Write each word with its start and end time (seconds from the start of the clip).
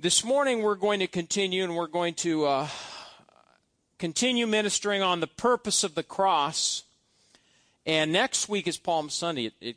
This 0.00 0.22
morning 0.22 0.62
we're 0.62 0.76
going 0.76 1.00
to 1.00 1.08
continue 1.08 1.64
and 1.64 1.74
we're 1.74 1.88
going 1.88 2.14
to 2.14 2.46
uh, 2.46 2.68
continue 3.98 4.46
ministering 4.46 5.02
on 5.02 5.18
the 5.18 5.26
purpose 5.26 5.82
of 5.82 5.96
the 5.96 6.04
cross. 6.04 6.84
And 7.84 8.12
next 8.12 8.48
week 8.48 8.68
is 8.68 8.76
Palm 8.78 9.10
Sunday. 9.10 9.46
It, 9.46 9.54
it, 9.60 9.76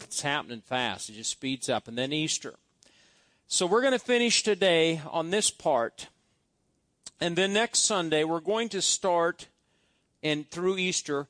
it's 0.00 0.20
happening 0.20 0.62
fast, 0.62 1.10
it 1.10 1.12
just 1.12 1.30
speeds 1.30 1.68
up. 1.68 1.86
And 1.86 1.96
then 1.96 2.12
Easter. 2.12 2.54
So 3.46 3.66
we're 3.66 3.82
going 3.82 3.92
to 3.92 4.00
finish 4.00 4.42
today 4.42 5.00
on 5.08 5.30
this 5.30 5.48
part. 5.48 6.08
And 7.20 7.36
then 7.36 7.52
next 7.52 7.84
Sunday, 7.84 8.24
we're 8.24 8.40
going 8.40 8.68
to 8.70 8.82
start 8.82 9.46
and 10.24 10.50
through 10.50 10.78
Easter 10.78 11.28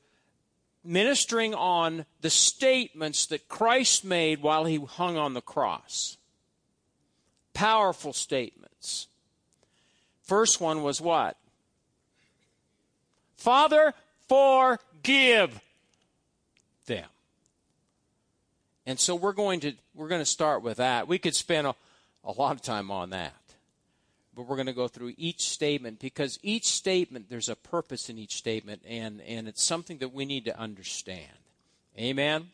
ministering 0.83 1.53
on 1.53 2.07
the 2.21 2.31
statements 2.31 3.27
that 3.27 3.47
Christ 3.47 4.03
made 4.03 4.41
while 4.41 4.65
he 4.65 4.77
hung 4.77 5.17
on 5.17 5.35
the 5.35 5.41
cross. 5.41 6.17
Powerful 7.57 8.13
statements. 8.13 9.07
First 10.21 10.61
one 10.61 10.83
was 10.83 11.01
what? 11.01 11.37
Father, 13.35 13.95
forgive 14.29 15.59
them. 16.85 17.07
And 18.85 18.99
so 18.99 19.15
we're 19.15 19.33
going 19.33 19.61
to 19.61 19.73
we're 19.95 20.07
going 20.07 20.21
to 20.21 20.25
start 20.25 20.61
with 20.61 20.77
that. 20.77 21.07
We 21.07 21.17
could 21.17 21.33
spend 21.33 21.65
a, 21.65 21.73
a 22.23 22.31
lot 22.31 22.51
of 22.51 22.61
time 22.61 22.91
on 22.91 23.09
that. 23.09 23.33
But 24.35 24.43
we're 24.43 24.55
going 24.55 24.67
to 24.67 24.73
go 24.73 24.87
through 24.87 25.15
each 25.17 25.49
statement 25.49 25.99
because 25.99 26.37
each 26.43 26.67
statement 26.67 27.27
there's 27.27 27.49
a 27.49 27.55
purpose 27.55 28.07
in 28.07 28.19
each 28.19 28.35
statement 28.35 28.83
and 28.87 29.19
and 29.21 29.47
it's 29.47 29.63
something 29.63 29.97
that 29.97 30.13
we 30.13 30.25
need 30.25 30.45
to 30.45 30.59
understand. 30.59 31.39
Amen. 31.97 32.51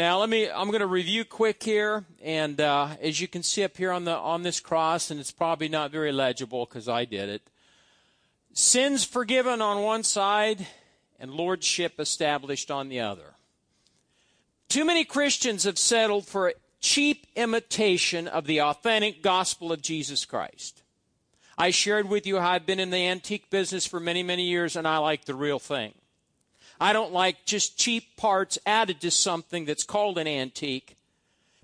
Now 0.00 0.20
let 0.20 0.30
me. 0.30 0.48
I'm 0.48 0.68
going 0.68 0.80
to 0.80 0.86
review 0.86 1.26
quick 1.26 1.62
here, 1.62 2.06
and 2.22 2.58
uh, 2.58 2.88
as 3.02 3.20
you 3.20 3.28
can 3.28 3.42
see 3.42 3.64
up 3.64 3.76
here 3.76 3.92
on 3.92 4.06
the 4.06 4.16
on 4.16 4.42
this 4.42 4.58
cross, 4.58 5.10
and 5.10 5.20
it's 5.20 5.30
probably 5.30 5.68
not 5.68 5.90
very 5.90 6.10
legible 6.10 6.64
because 6.64 6.88
I 6.88 7.04
did 7.04 7.28
it. 7.28 7.42
Sins 8.54 9.04
forgiven 9.04 9.60
on 9.60 9.82
one 9.82 10.02
side, 10.02 10.66
and 11.18 11.30
lordship 11.30 12.00
established 12.00 12.70
on 12.70 12.88
the 12.88 13.00
other. 13.00 13.34
Too 14.70 14.86
many 14.86 15.04
Christians 15.04 15.64
have 15.64 15.76
settled 15.76 16.26
for 16.26 16.48
a 16.48 16.54
cheap 16.80 17.26
imitation 17.36 18.26
of 18.26 18.46
the 18.46 18.62
authentic 18.62 19.22
gospel 19.22 19.70
of 19.70 19.82
Jesus 19.82 20.24
Christ. 20.24 20.82
I 21.58 21.68
shared 21.68 22.08
with 22.08 22.26
you 22.26 22.38
how 22.38 22.52
I've 22.52 22.64
been 22.64 22.80
in 22.80 22.88
the 22.88 23.06
antique 23.06 23.50
business 23.50 23.84
for 23.84 24.00
many, 24.00 24.22
many 24.22 24.44
years, 24.44 24.76
and 24.76 24.88
I 24.88 24.96
like 24.96 25.26
the 25.26 25.34
real 25.34 25.58
thing. 25.58 25.92
I 26.80 26.94
don't 26.94 27.12
like 27.12 27.44
just 27.44 27.78
cheap 27.78 28.16
parts 28.16 28.58
added 28.64 29.00
to 29.02 29.10
something 29.10 29.66
that's 29.66 29.84
called 29.84 30.16
an 30.16 30.26
antique 30.26 30.96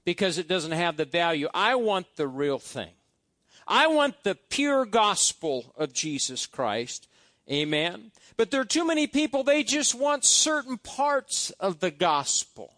because 0.04 0.36
it 0.36 0.46
doesn't 0.46 0.72
have 0.72 0.96
the 0.96 1.06
value. 1.06 1.48
I 1.54 1.74
want 1.74 2.06
the 2.16 2.28
real 2.28 2.58
thing. 2.58 2.90
I 3.66 3.86
want 3.86 4.22
the 4.22 4.34
pure 4.34 4.84
gospel 4.84 5.72
of 5.76 5.92
Jesus 5.92 6.46
Christ. 6.46 7.08
Amen. 7.50 8.12
But 8.36 8.50
there 8.50 8.60
are 8.60 8.66
too 8.66 8.86
many 8.86 9.06
people, 9.06 9.42
they 9.42 9.62
just 9.62 9.94
want 9.94 10.24
certain 10.24 10.78
parts 10.78 11.50
of 11.52 11.80
the 11.80 11.90
gospel 11.90 12.74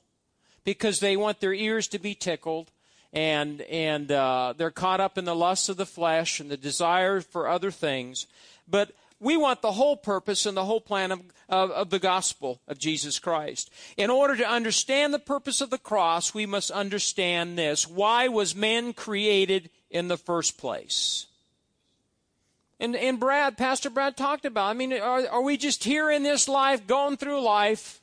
because 0.64 1.00
they 1.00 1.16
want 1.16 1.41
their 1.41 1.55
ears 1.55 1.89
to 1.89 1.98
be 1.98 2.14
tickled 2.14 2.70
and 3.12 3.62
and 3.62 4.12
uh, 4.12 4.53
they're 4.56 4.70
caught 4.70 5.00
up 5.00 5.16
in 5.16 5.25
the 5.25 5.34
lusts 5.34 5.69
of 5.70 5.78
the 5.78 5.86
flesh 5.86 6.41
and 6.41 6.50
the 6.50 6.56
desire 6.56 7.20
for 7.20 7.48
other 7.48 7.70
things. 7.70 8.27
But 8.69 8.92
we 9.20 9.36
want 9.36 9.62
the 9.62 9.72
whole 9.72 9.97
purpose 9.97 10.47
and 10.47 10.56
the 10.56 10.64
whole 10.64 10.80
plan 10.80 11.12
of, 11.12 11.20
of, 11.48 11.70
of, 11.70 11.91
the 11.91 11.98
gospel 11.98 12.61
of 12.69 12.78
Jesus 12.78 13.19
Christ. 13.19 13.70
In 13.97 14.10
order 14.10 14.36
to 14.36 14.48
understand 14.48 15.12
the 15.12 15.19
purpose 15.19 15.60
of 15.60 15.70
the 15.70 15.78
cross, 15.78 16.33
we 16.33 16.47
must 16.47 16.70
understand 16.70 17.58
this. 17.58 17.86
Why 17.86 18.28
was 18.28 18.55
man 18.55 18.92
created 18.92 19.70
in 19.91 20.08
the 20.08 20.16
first 20.16 20.58
place? 20.58 21.27
And, 22.78 22.94
and 22.94 23.19
Brad, 23.19 23.58
Pastor 23.58 23.91
Brad 23.91 24.16
talked 24.16 24.44
about, 24.44 24.70
I 24.70 24.75
mean, 24.75 24.92
are, 24.92 25.27
are 25.27 25.42
we 25.42 25.56
just 25.56 25.82
here 25.82 26.10
in 26.10 26.22
this 26.22 26.48
life, 26.48 26.86
going 26.86 27.16
through 27.16 27.42
life, 27.42 28.00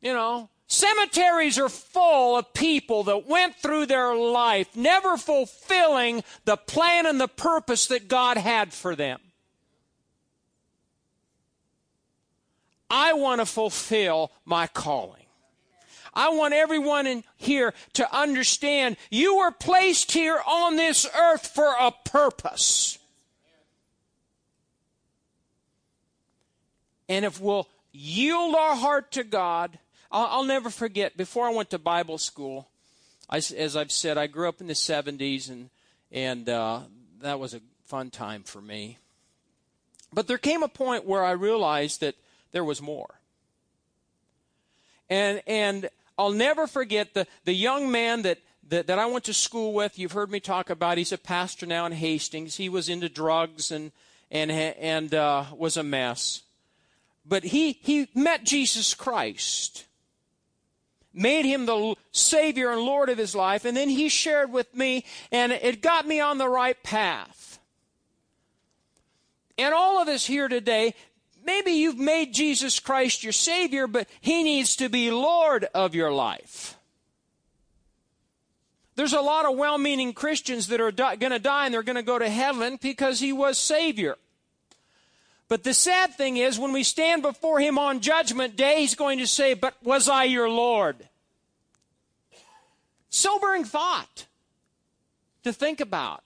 you 0.00 0.14
know, 0.14 0.48
Cemeteries 0.70 1.58
are 1.58 1.70
full 1.70 2.36
of 2.36 2.52
people 2.52 3.04
that 3.04 3.26
went 3.26 3.56
through 3.56 3.86
their 3.86 4.14
life 4.14 4.76
never 4.76 5.16
fulfilling 5.16 6.22
the 6.44 6.58
plan 6.58 7.06
and 7.06 7.18
the 7.18 7.26
purpose 7.26 7.86
that 7.86 8.06
God 8.06 8.36
had 8.36 8.74
for 8.74 8.94
them. 8.94 9.18
I 12.90 13.12
want 13.12 13.40
to 13.40 13.46
fulfill 13.46 14.32
my 14.44 14.66
calling. 14.66 15.26
I 16.14 16.30
want 16.30 16.54
everyone 16.54 17.06
in 17.06 17.22
here 17.36 17.74
to 17.94 18.16
understand 18.16 18.96
you 19.10 19.36
were 19.38 19.52
placed 19.52 20.12
here 20.12 20.40
on 20.46 20.76
this 20.76 21.06
earth 21.16 21.46
for 21.46 21.74
a 21.78 21.92
purpose. 22.04 22.98
And 27.08 27.24
if 27.24 27.40
we'll 27.40 27.68
yield 27.92 28.54
our 28.54 28.76
heart 28.76 29.12
to 29.12 29.24
God, 29.24 29.78
I'll, 30.10 30.26
I'll 30.26 30.44
never 30.44 30.70
forget, 30.70 31.16
before 31.16 31.46
I 31.46 31.52
went 31.52 31.70
to 31.70 31.78
Bible 31.78 32.18
school, 32.18 32.68
I, 33.30 33.36
as 33.36 33.76
I've 33.76 33.92
said, 33.92 34.18
I 34.18 34.26
grew 34.26 34.48
up 34.48 34.60
in 34.60 34.66
the 34.66 34.74
70s, 34.74 35.50
and, 35.50 35.70
and 36.10 36.48
uh, 36.48 36.80
that 37.20 37.38
was 37.38 37.54
a 37.54 37.60
fun 37.84 38.10
time 38.10 38.42
for 38.42 38.60
me. 38.60 38.98
But 40.12 40.26
there 40.26 40.38
came 40.38 40.62
a 40.62 40.68
point 40.68 41.04
where 41.04 41.24
I 41.24 41.32
realized 41.32 42.00
that 42.00 42.14
there 42.52 42.64
was 42.64 42.80
more. 42.82 43.20
And, 45.10 45.42
and 45.46 45.88
I'll 46.18 46.32
never 46.32 46.66
forget 46.66 47.14
the, 47.14 47.26
the 47.44 47.54
young 47.54 47.90
man 47.90 48.22
that, 48.22 48.38
that, 48.68 48.86
that 48.88 48.98
I 48.98 49.06
went 49.06 49.24
to 49.24 49.34
school 49.34 49.72
with. 49.72 49.98
You've 49.98 50.12
heard 50.12 50.30
me 50.30 50.40
talk 50.40 50.70
about. 50.70 50.98
He's 50.98 51.12
a 51.12 51.18
pastor 51.18 51.66
now 51.66 51.86
in 51.86 51.92
Hastings. 51.92 52.56
He 52.56 52.68
was 52.68 52.88
into 52.88 53.08
drugs 53.08 53.70
and, 53.70 53.92
and, 54.30 54.50
and 54.50 55.14
uh, 55.14 55.44
was 55.56 55.76
a 55.76 55.82
mess. 55.82 56.42
But 57.24 57.44
he, 57.44 57.72
he 57.82 58.08
met 58.14 58.44
Jesus 58.44 58.94
Christ 58.94 59.84
made 61.18 61.44
him 61.44 61.66
the 61.66 61.94
Savior 62.12 62.70
and 62.70 62.82
Lord 62.82 63.08
of 63.08 63.18
his 63.18 63.34
life, 63.34 63.64
and 63.64 63.76
then 63.76 63.88
he 63.88 64.08
shared 64.08 64.52
with 64.52 64.74
me, 64.74 65.04
and 65.32 65.52
it 65.52 65.82
got 65.82 66.06
me 66.06 66.20
on 66.20 66.38
the 66.38 66.48
right 66.48 66.80
path. 66.82 67.58
And 69.56 69.74
all 69.74 70.00
of 70.00 70.08
us 70.08 70.24
here 70.26 70.48
today, 70.48 70.94
maybe 71.48 71.70
you've 71.70 71.98
made 71.98 72.34
Jesus 72.34 72.78
Christ 72.78 73.24
your 73.24 73.32
Savior, 73.32 73.86
but 73.86 74.06
he 74.20 74.42
needs 74.42 74.76
to 74.76 74.90
be 74.90 75.10
Lord 75.10 75.66
of 75.74 75.94
your 75.94 76.12
life. 76.12 76.76
There's 78.96 79.14
a 79.14 79.22
lot 79.22 79.46
of 79.46 79.56
well 79.56 79.78
meaning 79.78 80.12
Christians 80.12 80.66
that 80.66 80.78
are 80.78 80.92
di- 80.92 81.16
going 81.16 81.32
to 81.32 81.38
die 81.38 81.64
and 81.64 81.72
they're 81.72 81.82
going 81.82 81.96
to 81.96 82.02
go 82.02 82.18
to 82.18 82.28
heaven 82.28 82.78
because 82.82 83.18
he 83.18 83.32
was 83.32 83.56
Savior. 83.56 84.16
But 85.48 85.64
the 85.64 85.72
sad 85.72 86.14
thing 86.14 86.36
is, 86.36 86.58
when 86.58 86.72
we 86.72 86.82
stand 86.82 87.22
before 87.22 87.58
Him 87.58 87.78
on 87.78 88.00
Judgment 88.00 88.54
Day, 88.54 88.80
He's 88.80 88.94
going 88.94 89.18
to 89.18 89.26
say, 89.26 89.54
But 89.54 89.74
was 89.82 90.06
I 90.06 90.24
your 90.24 90.50
Lord? 90.50 91.08
Sobering 93.08 93.64
thought 93.64 94.26
to 95.44 95.52
think 95.54 95.80
about. 95.80 96.22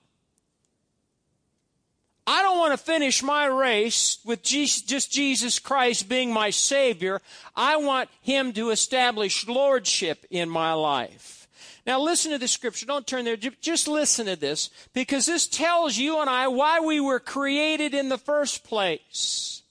I 2.27 2.43
don't 2.43 2.59
want 2.59 2.73
to 2.73 2.85
finish 2.85 3.23
my 3.23 3.47
race 3.47 4.19
with 4.25 4.43
just 4.43 5.11
Jesus 5.11 5.59
Christ 5.59 6.09
being 6.09 6.33
my 6.33 6.51
Savior. 6.51 7.21
I 7.57 7.77
want 7.77 8.09
Him 8.21 8.53
to 8.53 8.71
establish 8.71 9.49
Lordship 9.49 10.25
in 10.31 10.49
my 10.49 10.73
life. 10.73 11.49
Now, 11.85 12.01
listen 12.01 12.31
to 12.31 12.39
the 12.39 12.47
scripture. 12.47 12.87
Don't 12.87 13.07
turn 13.07 13.25
there. 13.25 13.37
Just 13.37 13.89
listen 13.89 14.27
to 14.27 14.37
this 14.37 14.71
because 14.93 15.27
this 15.27 15.49
tells 15.49 15.97
you 15.97 16.21
and 16.21 16.31
I 16.31 16.47
why 16.47 16.79
we 16.79 17.01
were 17.01 17.19
created 17.19 17.93
in 17.93 18.09
the 18.09 18.19
first 18.19 18.63
place. 18.63 19.63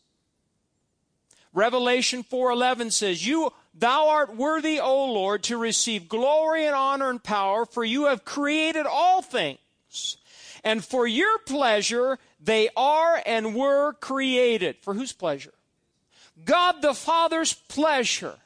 Revelation 1.53 2.23
4:11 2.23 2.91
says, 2.91 3.25
"You 3.25 3.53
thou 3.73 4.09
art 4.09 4.35
worthy, 4.35 4.79
O 4.79 5.05
Lord, 5.05 5.43
to 5.43 5.57
receive 5.57 6.09
glory 6.09 6.65
and 6.65 6.75
honor 6.75 7.09
and 7.09 7.23
power, 7.23 7.65
for 7.65 7.85
you 7.85 8.05
have 8.05 8.25
created 8.25 8.85
all 8.85 9.21
things, 9.21 10.17
and 10.63 10.83
for 10.83 11.07
your 11.07 11.39
pleasure 11.39 12.19
they 12.41 12.69
are 12.75 13.21
and 13.25 13.55
were 13.55 13.93
created." 13.93 14.77
For 14.81 14.93
whose 14.93 15.13
pleasure? 15.13 15.53
God 16.43 16.81
the 16.81 16.93
Father's 16.93 17.53
pleasure. 17.53 18.39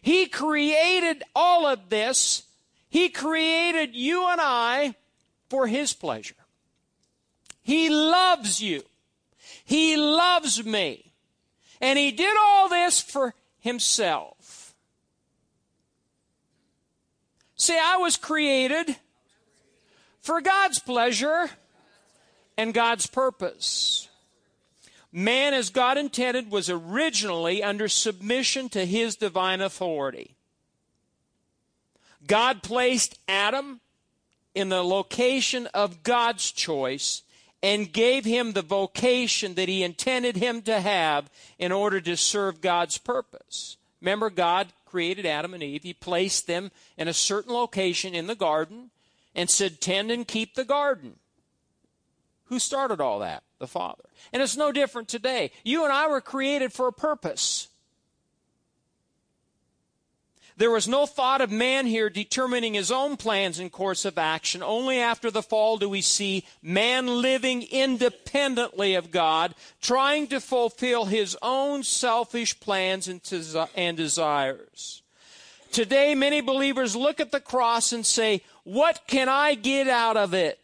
He 0.00 0.26
created 0.26 1.22
all 1.34 1.66
of 1.66 1.88
this 1.88 2.44
he 2.92 3.08
created 3.08 3.96
you 3.96 4.28
and 4.28 4.38
I 4.38 4.96
for 5.48 5.66
His 5.66 5.94
pleasure. 5.94 6.34
He 7.62 7.88
loves 7.88 8.60
you. 8.60 8.82
He 9.64 9.96
loves 9.96 10.62
me. 10.62 11.10
And 11.80 11.98
He 11.98 12.12
did 12.12 12.36
all 12.38 12.68
this 12.68 13.00
for 13.00 13.34
Himself. 13.60 14.74
See, 17.56 17.78
I 17.82 17.96
was 17.96 18.18
created 18.18 18.94
for 20.20 20.42
God's 20.42 20.78
pleasure 20.78 21.48
and 22.62 22.72
God's 22.72 23.08
purpose. 23.08 24.08
Man, 25.10 25.52
as 25.52 25.68
God 25.68 25.98
intended, 25.98 26.50
was 26.50 26.70
originally 26.70 27.62
under 27.62 27.88
submission 27.88 28.68
to 28.70 28.86
His 28.86 29.16
divine 29.16 29.60
authority. 29.60 30.36
God 32.26 32.62
placed 32.62 33.18
Adam 33.28 33.80
in 34.54 34.68
the 34.68 34.84
location 34.84 35.66
of 35.74 36.04
God's 36.04 36.52
choice 36.52 37.22
and 37.62 37.92
gave 37.92 38.24
him 38.24 38.52
the 38.52 38.62
vocation 38.62 39.54
that 39.54 39.68
he 39.68 39.82
intended 39.82 40.36
him 40.36 40.62
to 40.62 40.80
have 40.80 41.30
in 41.58 41.72
order 41.72 42.00
to 42.00 42.16
serve 42.16 42.60
God's 42.60 42.98
purpose. 42.98 43.76
Remember, 44.00 44.30
God 44.30 44.68
created 44.84 45.26
Adam 45.26 45.54
and 45.54 45.62
Eve. 45.62 45.84
He 45.84 45.94
placed 45.94 46.46
them 46.46 46.70
in 46.96 47.08
a 47.08 47.12
certain 47.12 47.52
location 47.52 48.14
in 48.14 48.26
the 48.26 48.34
garden 48.34 48.90
and 49.34 49.48
said, 49.48 49.80
Tend 49.80 50.10
and 50.10 50.26
keep 50.26 50.54
the 50.54 50.64
garden. 50.64 51.16
Who 52.52 52.58
started 52.58 53.00
all 53.00 53.20
that? 53.20 53.44
The 53.60 53.66
Father. 53.66 54.04
And 54.30 54.42
it's 54.42 54.58
no 54.58 54.72
different 54.72 55.08
today. 55.08 55.52
You 55.64 55.84
and 55.84 55.92
I 55.92 56.06
were 56.06 56.20
created 56.20 56.70
for 56.70 56.86
a 56.86 56.92
purpose. 56.92 57.68
There 60.58 60.70
was 60.70 60.86
no 60.86 61.06
thought 61.06 61.40
of 61.40 61.50
man 61.50 61.86
here 61.86 62.10
determining 62.10 62.74
his 62.74 62.90
own 62.90 63.16
plans 63.16 63.58
and 63.58 63.72
course 63.72 64.04
of 64.04 64.18
action. 64.18 64.62
Only 64.62 64.98
after 64.98 65.30
the 65.30 65.42
fall 65.42 65.78
do 65.78 65.88
we 65.88 66.02
see 66.02 66.44
man 66.60 67.22
living 67.22 67.62
independently 67.62 68.96
of 68.96 69.10
God, 69.10 69.54
trying 69.80 70.26
to 70.26 70.38
fulfill 70.38 71.06
his 71.06 71.38
own 71.40 71.82
selfish 71.84 72.60
plans 72.60 73.08
and, 73.08 73.96
desires. 73.96 75.00
Today, 75.70 76.14
many 76.14 76.42
believers 76.42 76.94
look 76.94 77.18
at 77.18 77.32
the 77.32 77.40
cross 77.40 77.94
and 77.94 78.04
say, 78.04 78.42
What 78.64 79.00
can 79.06 79.30
I 79.30 79.54
get 79.54 79.88
out 79.88 80.18
of 80.18 80.34
it? 80.34 80.58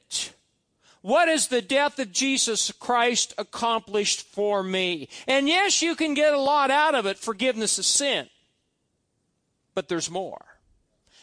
What 1.02 1.28
has 1.28 1.48
the 1.48 1.62
death 1.62 1.98
of 1.98 2.12
Jesus 2.12 2.72
Christ 2.72 3.34
accomplished 3.38 4.22
for 4.22 4.62
me? 4.62 5.08
And 5.26 5.48
yes, 5.48 5.80
you 5.82 5.94
can 5.94 6.14
get 6.14 6.34
a 6.34 6.40
lot 6.40 6.70
out 6.70 6.94
of 6.94 7.06
it 7.06 7.18
forgiveness 7.18 7.78
of 7.78 7.84
sin 7.84 8.28
but 9.78 9.86
there's 9.86 10.10
more. 10.10 10.44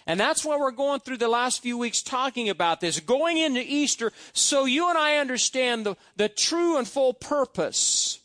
And 0.07 0.17
that's 0.17 0.45
why 0.45 0.55
we're 0.55 0.71
going 0.71 1.01
through 1.01 1.17
the 1.17 1.27
last 1.27 1.61
few 1.61 1.77
weeks 1.77 2.01
talking 2.01 2.47
about 2.47 2.79
this, 2.79 3.01
going 3.01 3.37
into 3.37 3.59
Easter, 3.61 4.13
so 4.31 4.63
you 4.63 4.87
and 4.87 4.97
I 4.97 5.17
understand 5.17 5.85
the, 5.85 5.97
the 6.15 6.29
true 6.29 6.77
and 6.77 6.87
full 6.87 7.13
purpose 7.13 8.19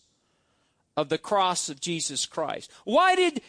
of 0.96 1.08
the 1.08 1.18
cross 1.18 1.68
of 1.68 1.80
Jesus 1.80 2.26
Christ. 2.26 2.70
Why 2.84 3.16
did 3.16 3.40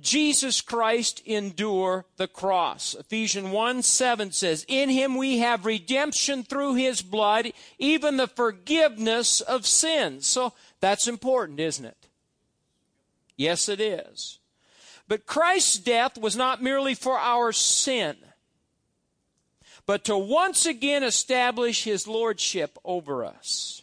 Jesus 0.00 0.60
Christ 0.60 1.22
endure 1.24 2.04
the 2.16 2.28
cross? 2.28 2.94
Ephesians 2.94 3.48
1 3.48 3.82
7 3.82 4.32
says, 4.32 4.64
In 4.68 4.88
him 4.88 5.16
we 5.16 5.38
have 5.38 5.66
redemption 5.66 6.42
through 6.42 6.74
his 6.74 7.02
blood, 7.02 7.52
even 7.78 8.16
the 8.16 8.26
forgiveness 8.26 9.40
of 9.40 9.66
sins. 9.66 10.26
So 10.26 10.52
that's 10.80 11.08
important, 11.08 11.60
isn't 11.60 11.84
it? 11.84 12.08
Yes, 13.36 13.68
it 13.68 13.80
is. 13.80 14.38
But 15.06 15.26
Christ's 15.26 15.78
death 15.78 16.18
was 16.18 16.36
not 16.36 16.62
merely 16.62 16.94
for 16.94 17.18
our 17.18 17.52
sin, 17.52 18.16
but 19.86 20.04
to 20.04 20.18
once 20.18 20.66
again 20.66 21.02
establish 21.02 21.84
his 21.84 22.06
lordship 22.06 22.76
over 22.84 23.24
us. 23.24 23.82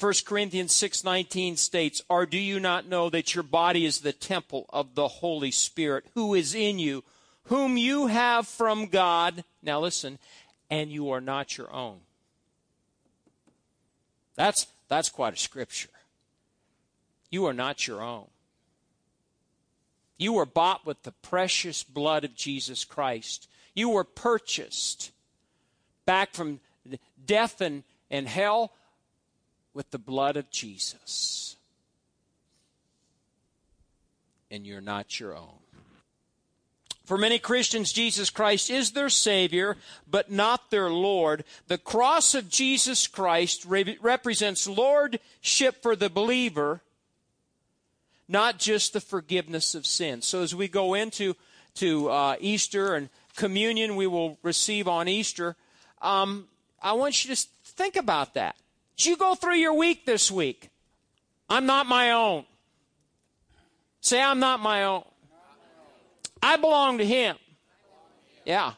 1 0.00 0.24
Corinthians 0.24 0.72
6:19 0.72 1.58
states, 1.58 2.00
"Or 2.08 2.24
do 2.24 2.38
you 2.38 2.58
not 2.58 2.86
know 2.86 3.10
that 3.10 3.34
your 3.34 3.42
body 3.42 3.84
is 3.84 4.00
the 4.00 4.14
temple 4.14 4.64
of 4.70 4.94
the 4.94 5.08
Holy 5.08 5.50
Spirit 5.50 6.06
who 6.14 6.34
is 6.34 6.54
in 6.54 6.78
you, 6.78 7.04
whom 7.44 7.76
you 7.76 8.06
have 8.06 8.48
from 8.48 8.86
God?" 8.86 9.44
Now 9.60 9.78
listen, 9.78 10.18
and 10.70 10.90
you 10.90 11.10
are 11.10 11.20
not 11.20 11.58
your 11.58 11.70
own. 11.70 12.00
That's 14.36 14.68
that's 14.88 15.10
quite 15.10 15.34
a 15.34 15.36
scripture. 15.36 15.90
You 17.28 17.44
are 17.44 17.52
not 17.52 17.86
your 17.86 18.02
own. 18.02 18.30
You 20.16 20.32
were 20.32 20.46
bought 20.46 20.86
with 20.86 21.02
the 21.02 21.12
precious 21.12 21.84
blood 21.84 22.24
of 22.24 22.34
Jesus 22.34 22.84
Christ. 22.84 23.48
You 23.74 23.90
were 23.90 24.04
purchased 24.04 25.12
back 26.06 26.32
from 26.32 26.60
death 27.24 27.60
and, 27.60 27.84
and 28.10 28.26
hell 28.26 28.72
with 29.74 29.90
the 29.90 29.98
blood 29.98 30.36
of 30.36 30.50
Jesus. 30.50 31.56
And 34.50 34.66
you're 34.66 34.80
not 34.80 35.20
your 35.20 35.36
own. 35.36 35.58
For 37.04 37.18
many 37.18 37.38
Christians, 37.38 37.92
Jesus 37.92 38.30
Christ 38.30 38.70
is 38.70 38.92
their 38.92 39.08
Savior, 39.08 39.76
but 40.08 40.30
not 40.30 40.70
their 40.70 40.90
Lord. 40.90 41.44
The 41.66 41.78
cross 41.78 42.34
of 42.34 42.48
Jesus 42.48 43.06
Christ 43.06 43.64
re- 43.64 43.98
represents 44.00 44.68
lordship 44.68 45.82
for 45.82 45.96
the 45.96 46.10
believer 46.10 46.82
not 48.30 48.60
just 48.60 48.92
the 48.92 49.00
forgiveness 49.00 49.74
of 49.74 49.84
sin. 49.84 50.22
So 50.22 50.40
as 50.42 50.54
we 50.54 50.68
go 50.68 50.94
into 50.94 51.34
to 51.74 52.08
uh, 52.08 52.36
Easter 52.38 52.94
and 52.94 53.08
communion 53.34 53.96
we 53.96 54.06
will 54.06 54.38
receive 54.44 54.86
on 54.86 55.08
Easter, 55.08 55.56
um, 56.00 56.46
I 56.80 56.92
want 56.92 57.24
you 57.24 57.34
to 57.34 57.46
think 57.64 57.96
about 57.96 58.34
that. 58.34 58.54
You 59.06 59.16
go 59.16 59.34
through 59.34 59.56
your 59.56 59.74
week 59.74 60.06
this 60.06 60.30
week, 60.30 60.70
I'm 61.48 61.66
not 61.66 61.86
my 61.86 62.12
own. 62.12 62.44
Say, 64.00 64.20
I'm 64.20 64.40
not 64.40 64.60
my 64.60 64.84
own. 64.84 65.04
I 66.42 66.56
belong 66.56 66.98
to 66.98 67.06
Him. 67.06 67.36
Yeah. 68.44 68.74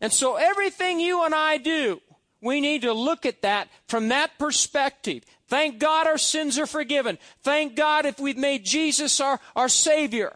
And 0.00 0.12
so 0.12 0.36
everything 0.36 1.00
you 1.00 1.24
and 1.24 1.34
I 1.34 1.58
do, 1.58 2.00
we 2.40 2.60
need 2.60 2.82
to 2.82 2.92
look 2.92 3.26
at 3.26 3.42
that 3.42 3.68
from 3.86 4.08
that 4.08 4.38
perspective. 4.38 5.24
Thank 5.48 5.78
God 5.78 6.06
our 6.06 6.18
sins 6.18 6.58
are 6.58 6.66
forgiven. 6.66 7.18
Thank 7.42 7.76
God 7.76 8.06
if 8.06 8.18
we've 8.18 8.38
made 8.38 8.64
Jesus 8.64 9.20
our, 9.20 9.38
our 9.54 9.68
Savior. 9.68 10.34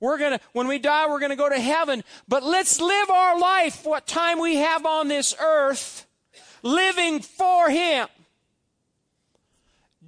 We're 0.00 0.18
gonna, 0.18 0.40
when 0.52 0.66
we 0.66 0.78
die, 0.78 1.08
we're 1.08 1.20
gonna 1.20 1.36
go 1.36 1.48
to 1.48 1.58
heaven. 1.58 2.02
But 2.26 2.42
let's 2.42 2.80
live 2.80 3.10
our 3.10 3.38
life, 3.38 3.86
what 3.86 4.06
time 4.06 4.40
we 4.40 4.56
have 4.56 4.84
on 4.84 5.08
this 5.08 5.34
earth, 5.40 6.07
living 6.62 7.20
for 7.20 7.70
Him. 7.70 8.08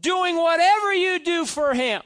Doing 0.00 0.36
whatever 0.36 0.94
you 0.94 1.18
do 1.18 1.44
for 1.44 1.74
Him. 1.74 2.02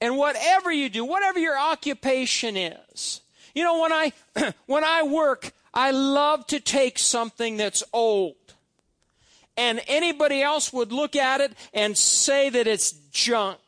And 0.00 0.16
whatever 0.16 0.72
you 0.72 0.88
do, 0.88 1.04
whatever 1.04 1.38
your 1.38 1.58
occupation 1.58 2.56
is. 2.56 3.20
You 3.54 3.64
know, 3.64 3.80
when 3.80 3.92
I, 3.92 4.12
when 4.66 4.84
I 4.84 5.02
work, 5.02 5.52
I 5.74 5.90
love 5.90 6.46
to 6.48 6.60
take 6.60 6.98
something 6.98 7.56
that's 7.56 7.82
old 7.92 8.36
and 9.60 9.80
anybody 9.88 10.42
else 10.42 10.72
would 10.72 10.90
look 10.90 11.14
at 11.14 11.42
it 11.42 11.52
and 11.74 11.96
say 11.96 12.48
that 12.48 12.66
it's 12.66 12.92
junk. 13.12 13.58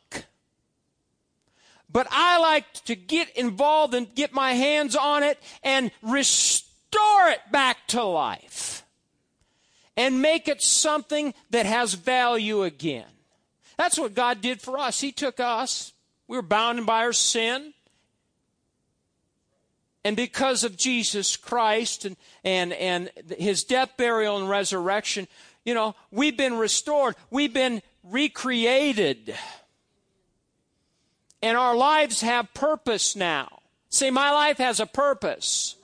But 1.87 2.07
I 2.09 2.39
like 2.39 2.71
to 2.85 2.95
get 2.95 3.29
involved 3.37 3.93
and 3.93 4.13
get 4.15 4.33
my 4.33 4.53
hands 4.53 4.95
on 4.95 5.21
it 5.21 5.37
and 5.61 5.91
restore 6.01 6.72
it 6.99 7.39
back 7.51 7.87
to 7.87 8.03
life 8.03 8.85
and 9.95 10.21
make 10.21 10.47
it 10.47 10.61
something 10.61 11.33
that 11.49 11.65
has 11.65 11.93
value 11.93 12.63
again. 12.63 13.05
That's 13.77 13.97
what 13.97 14.13
God 14.13 14.41
did 14.41 14.61
for 14.61 14.77
us. 14.77 15.01
He 15.01 15.11
took 15.11 15.39
us. 15.39 15.93
We 16.27 16.37
were 16.37 16.43
bound 16.43 16.85
by 16.85 17.03
our 17.03 17.13
sin. 17.13 17.73
And 20.05 20.15
because 20.15 20.63
of 20.63 20.77
Jesus 20.77 21.37
Christ 21.37 22.05
and, 22.05 22.17
and, 22.43 22.73
and 22.73 23.09
his 23.37 23.63
death, 23.63 23.95
burial, 23.97 24.37
and 24.37 24.49
resurrection, 24.49 25.27
you 25.63 25.73
know, 25.73 25.95
we've 26.11 26.35
been 26.35 26.57
restored, 26.57 27.15
we've 27.29 27.53
been 27.53 27.81
recreated. 28.03 29.35
And 31.41 31.57
our 31.57 31.75
lives 31.75 32.21
have 32.21 32.53
purpose 32.53 33.15
now. 33.15 33.59
Say, 33.89 34.09
my 34.11 34.31
life 34.31 34.57
has 34.57 34.79
a 34.79 34.85
purpose. 34.85 35.75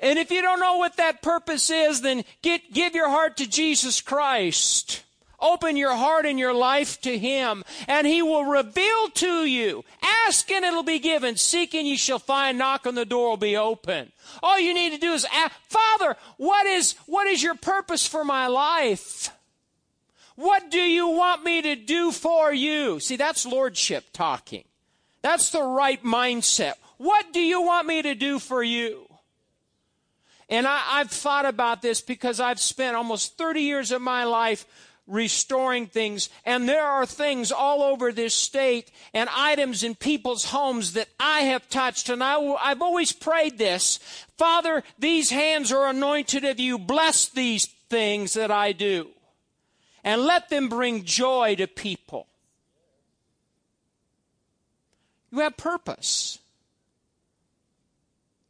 And 0.00 0.18
if 0.18 0.30
you 0.30 0.42
don't 0.42 0.60
know 0.60 0.76
what 0.76 0.96
that 0.96 1.22
purpose 1.22 1.70
is, 1.70 2.02
then 2.02 2.24
get, 2.42 2.72
give 2.72 2.94
your 2.94 3.08
heart 3.08 3.36
to 3.38 3.48
Jesus 3.48 4.00
Christ. 4.00 5.02
Open 5.40 5.76
your 5.76 5.94
heart 5.94 6.24
and 6.24 6.38
your 6.38 6.54
life 6.54 7.00
to 7.02 7.18
Him, 7.18 7.62
and 7.86 8.06
He 8.06 8.22
will 8.22 8.44
reveal 8.44 9.08
to 9.10 9.44
you. 9.44 9.84
Ask 10.26 10.50
and 10.50 10.64
it'll 10.64 10.82
be 10.82 10.98
given. 10.98 11.36
Seek 11.36 11.74
and 11.74 11.86
you 11.86 11.96
shall 11.96 12.18
find. 12.18 12.58
Knock 12.58 12.86
and 12.86 12.96
the 12.96 13.04
door 13.04 13.30
will 13.30 13.36
be 13.36 13.56
open. 13.56 14.12
All 14.42 14.58
you 14.58 14.72
need 14.72 14.92
to 14.92 14.98
do 14.98 15.12
is 15.12 15.26
ask, 15.32 15.52
Father, 15.68 16.16
what 16.36 16.66
is, 16.66 16.94
what 17.06 17.26
is 17.26 17.42
your 17.42 17.54
purpose 17.54 18.06
for 18.06 18.24
my 18.24 18.46
life? 18.46 19.30
What 20.36 20.70
do 20.70 20.80
you 20.80 21.08
want 21.08 21.44
me 21.44 21.62
to 21.62 21.76
do 21.76 22.12
for 22.12 22.52
you? 22.52 23.00
See, 23.00 23.16
that's 23.16 23.46
lordship 23.46 24.06
talking. 24.12 24.64
That's 25.22 25.50
the 25.50 25.62
right 25.62 26.02
mindset. 26.02 26.74
What 26.98 27.32
do 27.32 27.40
you 27.40 27.62
want 27.62 27.86
me 27.86 28.02
to 28.02 28.14
do 28.14 28.38
for 28.38 28.62
you? 28.62 29.06
And 30.48 30.66
I, 30.66 30.98
have 30.98 31.10
thought 31.10 31.44
about 31.44 31.82
this 31.82 32.00
because 32.00 32.38
I've 32.38 32.60
spent 32.60 32.96
almost 32.96 33.36
30 33.36 33.60
years 33.60 33.90
of 33.90 34.00
my 34.00 34.24
life 34.24 34.64
restoring 35.06 35.86
things. 35.86 36.28
And 36.44 36.68
there 36.68 36.84
are 36.84 37.06
things 37.06 37.50
all 37.50 37.82
over 37.82 38.12
this 38.12 38.34
state 38.34 38.90
and 39.12 39.28
items 39.34 39.82
in 39.82 39.94
people's 39.94 40.46
homes 40.46 40.92
that 40.92 41.08
I 41.18 41.40
have 41.40 41.68
touched. 41.68 42.08
And 42.08 42.22
I, 42.22 42.38
I've 42.60 42.82
always 42.82 43.12
prayed 43.12 43.58
this 43.58 43.98
Father, 44.36 44.82
these 44.98 45.30
hands 45.30 45.72
are 45.72 45.88
anointed 45.88 46.44
of 46.44 46.60
you. 46.60 46.78
Bless 46.78 47.28
these 47.28 47.66
things 47.88 48.34
that 48.34 48.50
I 48.50 48.72
do. 48.72 49.08
And 50.04 50.22
let 50.22 50.50
them 50.50 50.68
bring 50.68 51.04
joy 51.04 51.56
to 51.56 51.66
people. 51.66 52.28
You 55.32 55.40
have 55.40 55.56
purpose. 55.56 56.38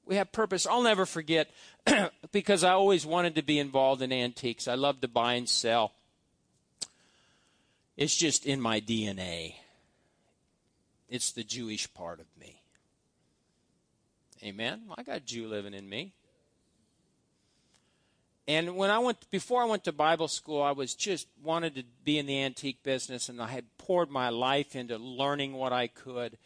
We 0.04 0.16
have 0.16 0.30
purpose. 0.30 0.66
I'll 0.66 0.82
never 0.82 1.06
forget 1.06 1.50
because 2.32 2.64
I 2.64 2.72
always 2.72 3.06
wanted 3.06 3.34
to 3.36 3.42
be 3.42 3.58
involved 3.58 4.02
in 4.02 4.12
antiques. 4.12 4.68
I 4.68 4.74
love 4.74 5.00
to 5.00 5.08
buy 5.08 5.34
and 5.34 5.48
sell. 5.48 5.92
It's 7.96 8.16
just 8.16 8.44
in 8.44 8.60
my 8.60 8.80
DNA. 8.80 9.54
It's 11.08 11.32
the 11.32 11.44
Jewish 11.44 11.92
part 11.94 12.20
of 12.20 12.26
me. 12.38 12.60
Amen. 14.42 14.82
I 14.96 15.02
got 15.02 15.24
Jew 15.24 15.48
living 15.48 15.74
in 15.74 15.88
me. 15.88 16.12
And 18.48 18.76
when 18.76 18.90
I 18.90 18.98
went 19.00 19.28
before 19.30 19.62
I 19.62 19.64
went 19.64 19.84
to 19.84 19.92
Bible 19.92 20.28
school, 20.28 20.62
I 20.62 20.70
was 20.70 20.94
just 20.94 21.26
wanted 21.42 21.74
to 21.76 21.84
be 22.04 22.18
in 22.18 22.26
the 22.26 22.42
antique 22.42 22.82
business 22.82 23.28
and 23.28 23.42
I 23.42 23.48
had 23.48 23.64
poured 23.76 24.08
my 24.08 24.28
life 24.28 24.76
into 24.76 24.98
learning 24.98 25.54
what 25.54 25.72
I 25.72 25.88
could. 25.88 26.38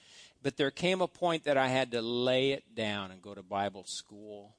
But 0.42 0.56
there 0.56 0.70
came 0.70 1.02
a 1.02 1.08
point 1.08 1.44
that 1.44 1.58
I 1.58 1.68
had 1.68 1.90
to 1.92 2.00
lay 2.00 2.52
it 2.52 2.74
down 2.74 3.10
and 3.10 3.20
go 3.20 3.34
to 3.34 3.42
Bible 3.42 3.84
school. 3.84 4.54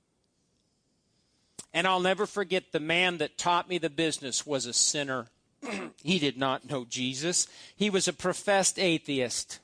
And 1.73 1.87
I'll 1.87 2.01
never 2.01 2.25
forget 2.25 2.71
the 2.71 2.79
man 2.79 3.17
that 3.19 3.37
taught 3.37 3.69
me 3.69 3.77
the 3.77 3.89
business 3.89 4.45
was 4.45 4.65
a 4.65 4.73
sinner. 4.73 5.27
he 6.03 6.19
did 6.19 6.37
not 6.37 6.69
know 6.69 6.85
Jesus. 6.85 7.47
He 7.75 7.89
was 7.89 8.07
a 8.07 8.13
professed 8.13 8.77
atheist. 8.77 9.59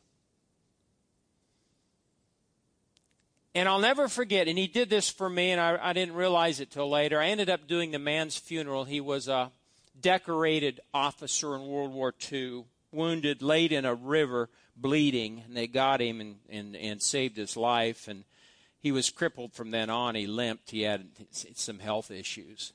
And 3.54 3.68
I'll 3.68 3.80
never 3.80 4.08
forget, 4.08 4.48
and 4.48 4.56
he 4.56 4.68
did 4.68 4.88
this 4.88 5.10
for 5.10 5.28
me, 5.28 5.50
and 5.50 5.60
I, 5.60 5.80
I 5.82 5.94
didn't 5.94 6.14
realize 6.14 6.60
it 6.60 6.70
till 6.70 6.90
later. 6.90 7.20
I 7.20 7.30
ended 7.30 7.50
up 7.50 7.68
doing 7.68 7.90
the 7.90 7.98
man's 7.98 8.38
funeral. 8.38 8.86
He 8.86 9.02
was 9.02 9.28
a 9.28 9.52
decorated 10.00 10.80
officer 10.94 11.56
in 11.56 11.66
World 11.66 11.92
War 11.92 12.14
II, 12.32 12.66
wounded, 12.92 13.42
laid 13.42 13.72
in 13.72 13.84
a 13.84 13.96
river, 13.96 14.50
bleeding, 14.76 15.42
and 15.48 15.58
they 15.58 15.66
got 15.66 16.02
him 16.02 16.22
and, 16.22 16.36
and, 16.50 16.76
and 16.76 17.02
saved 17.02 17.36
his 17.36 17.58
life. 17.58 18.08
And 18.08 18.26
he 18.80 18.92
was 18.92 19.10
crippled 19.10 19.54
from 19.54 19.72
then 19.72 19.90
on. 19.90 20.16
He 20.16 20.28
limped. 20.28 20.72
He 20.72 20.82
had 20.82 21.08
some 21.32 21.80
health 21.80 22.12
issues. 22.12 22.74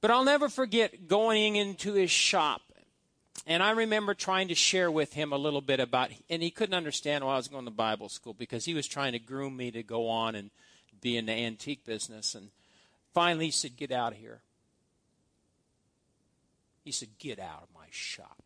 But 0.00 0.10
I'll 0.10 0.24
never 0.24 0.48
forget 0.48 1.06
going 1.08 1.56
into 1.56 1.92
his 1.92 2.10
shop 2.10 2.62
and 3.46 3.62
I 3.62 3.72
remember 3.72 4.14
trying 4.14 4.48
to 4.48 4.54
share 4.54 4.90
with 4.90 5.14
him 5.14 5.32
a 5.32 5.36
little 5.36 5.60
bit 5.60 5.80
about, 5.80 6.10
and 6.30 6.42
he 6.42 6.50
couldn't 6.50 6.74
understand 6.74 7.24
why 7.24 7.34
I 7.34 7.36
was 7.36 7.48
going 7.48 7.64
to 7.64 7.70
Bible 7.70 8.08
school 8.08 8.34
because 8.34 8.64
he 8.64 8.74
was 8.74 8.86
trying 8.86 9.12
to 9.12 9.18
groom 9.18 9.56
me 9.56 9.70
to 9.72 9.82
go 9.82 10.08
on 10.08 10.34
and 10.34 10.50
be 11.00 11.16
in 11.16 11.26
the 11.26 11.32
antique 11.32 11.84
business. 11.84 12.34
And 12.34 12.50
finally, 13.12 13.46
he 13.46 13.50
said, 13.50 13.76
Get 13.76 13.90
out 13.90 14.12
of 14.12 14.18
here. 14.18 14.42
He 16.84 16.92
said, 16.92 17.08
Get 17.18 17.40
out 17.40 17.64
of 17.64 17.68
my 17.74 17.86
shop. 17.90 18.42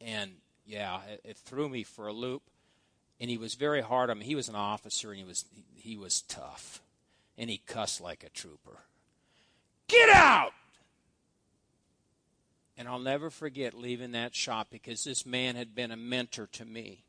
And 0.00 0.32
yeah, 0.66 1.00
it, 1.10 1.20
it 1.24 1.36
threw 1.38 1.68
me 1.70 1.84
for 1.84 2.06
a 2.06 2.12
loop. 2.12 2.42
And 3.22 3.30
he 3.30 3.38
was 3.38 3.54
very 3.54 3.82
hard 3.82 4.10
on 4.10 4.18
me. 4.18 4.24
He 4.24 4.34
was 4.34 4.48
an 4.48 4.56
officer 4.56 5.10
and 5.10 5.18
he 5.18 5.24
was, 5.24 5.44
he 5.76 5.96
was 5.96 6.22
tough. 6.22 6.82
And 7.38 7.48
he 7.48 7.58
cussed 7.58 8.00
like 8.00 8.24
a 8.24 8.28
trooper. 8.28 8.80
Get 9.86 10.08
out! 10.08 10.50
And 12.76 12.88
I'll 12.88 12.98
never 12.98 13.30
forget 13.30 13.74
leaving 13.74 14.10
that 14.10 14.34
shop 14.34 14.68
because 14.72 15.04
this 15.04 15.24
man 15.24 15.54
had 15.54 15.72
been 15.72 15.92
a 15.92 15.96
mentor 15.96 16.48
to 16.54 16.64
me. 16.64 17.04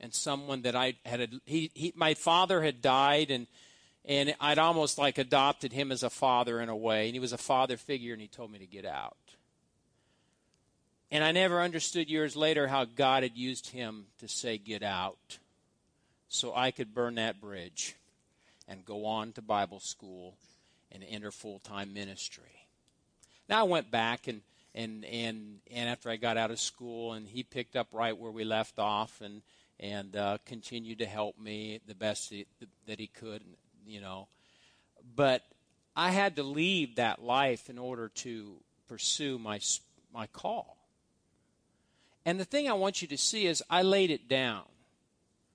And 0.00 0.14
someone 0.14 0.62
that 0.62 0.74
I 0.74 0.94
had, 1.04 1.30
he, 1.44 1.70
he, 1.74 1.92
my 1.94 2.14
father 2.14 2.62
had 2.62 2.80
died, 2.80 3.30
and, 3.30 3.46
and 4.06 4.34
I'd 4.40 4.58
almost 4.58 4.96
like 4.96 5.18
adopted 5.18 5.70
him 5.70 5.92
as 5.92 6.02
a 6.02 6.08
father 6.08 6.62
in 6.62 6.70
a 6.70 6.76
way. 6.76 7.08
And 7.08 7.14
he 7.14 7.20
was 7.20 7.34
a 7.34 7.38
father 7.38 7.76
figure, 7.76 8.14
and 8.14 8.22
he 8.22 8.28
told 8.28 8.50
me 8.50 8.58
to 8.58 8.66
get 8.66 8.86
out. 8.86 9.18
And 11.10 11.22
I 11.22 11.32
never 11.32 11.60
understood 11.60 12.10
years 12.10 12.34
later 12.34 12.66
how 12.66 12.84
God 12.84 13.22
had 13.22 13.36
used 13.36 13.70
him 13.70 14.06
to 14.18 14.28
say, 14.28 14.58
Get 14.58 14.82
out, 14.82 15.38
so 16.28 16.54
I 16.54 16.70
could 16.72 16.94
burn 16.94 17.14
that 17.14 17.40
bridge 17.40 17.94
and 18.68 18.84
go 18.84 19.06
on 19.06 19.32
to 19.32 19.42
Bible 19.42 19.80
school 19.80 20.34
and 20.90 21.04
enter 21.08 21.30
full 21.30 21.60
time 21.60 21.94
ministry. 21.94 22.66
Now 23.48 23.60
I 23.60 23.64
went 23.64 23.90
back 23.90 24.26
and 24.26 24.42
and 24.74 25.04
and 25.04 25.60
and 25.72 25.88
after 25.88 26.10
I 26.10 26.16
got 26.16 26.36
out 26.36 26.50
of 26.50 26.60
school, 26.60 27.12
and 27.12 27.26
he 27.26 27.42
picked 27.42 27.76
up 27.76 27.88
right 27.92 28.16
where 28.16 28.30
we 28.30 28.44
left 28.44 28.78
off, 28.78 29.20
and 29.20 29.42
and 29.78 30.16
uh, 30.16 30.38
continued 30.44 30.98
to 30.98 31.06
help 31.06 31.38
me 31.38 31.80
the 31.86 31.94
best 31.94 32.32
that 32.86 32.98
he 32.98 33.06
could, 33.06 33.42
you 33.86 34.00
know. 34.00 34.28
But 35.14 35.42
I 35.94 36.10
had 36.10 36.36
to 36.36 36.42
leave 36.42 36.96
that 36.96 37.22
life 37.22 37.70
in 37.70 37.78
order 37.78 38.08
to 38.16 38.56
pursue 38.88 39.38
my 39.38 39.60
my 40.12 40.26
call. 40.26 40.75
And 42.26 42.40
the 42.40 42.44
thing 42.44 42.68
I 42.68 42.72
want 42.72 43.00
you 43.00 43.08
to 43.08 43.16
see 43.16 43.46
is 43.46 43.62
I 43.70 43.82
laid 43.82 44.10
it 44.10 44.28
down. 44.28 44.64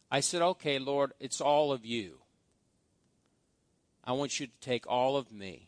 I 0.10 0.22
said, 0.22 0.42
"Okay, 0.42 0.80
Lord, 0.80 1.12
it's 1.20 1.42
all 1.42 1.74
of 1.74 1.86
you. 1.86 2.20
I 4.06 4.13
want 4.13 4.40
you 4.40 4.48
to 4.48 4.60
take 4.62 4.88
all 4.88 5.18
of 5.18 5.32
me." 5.32 5.68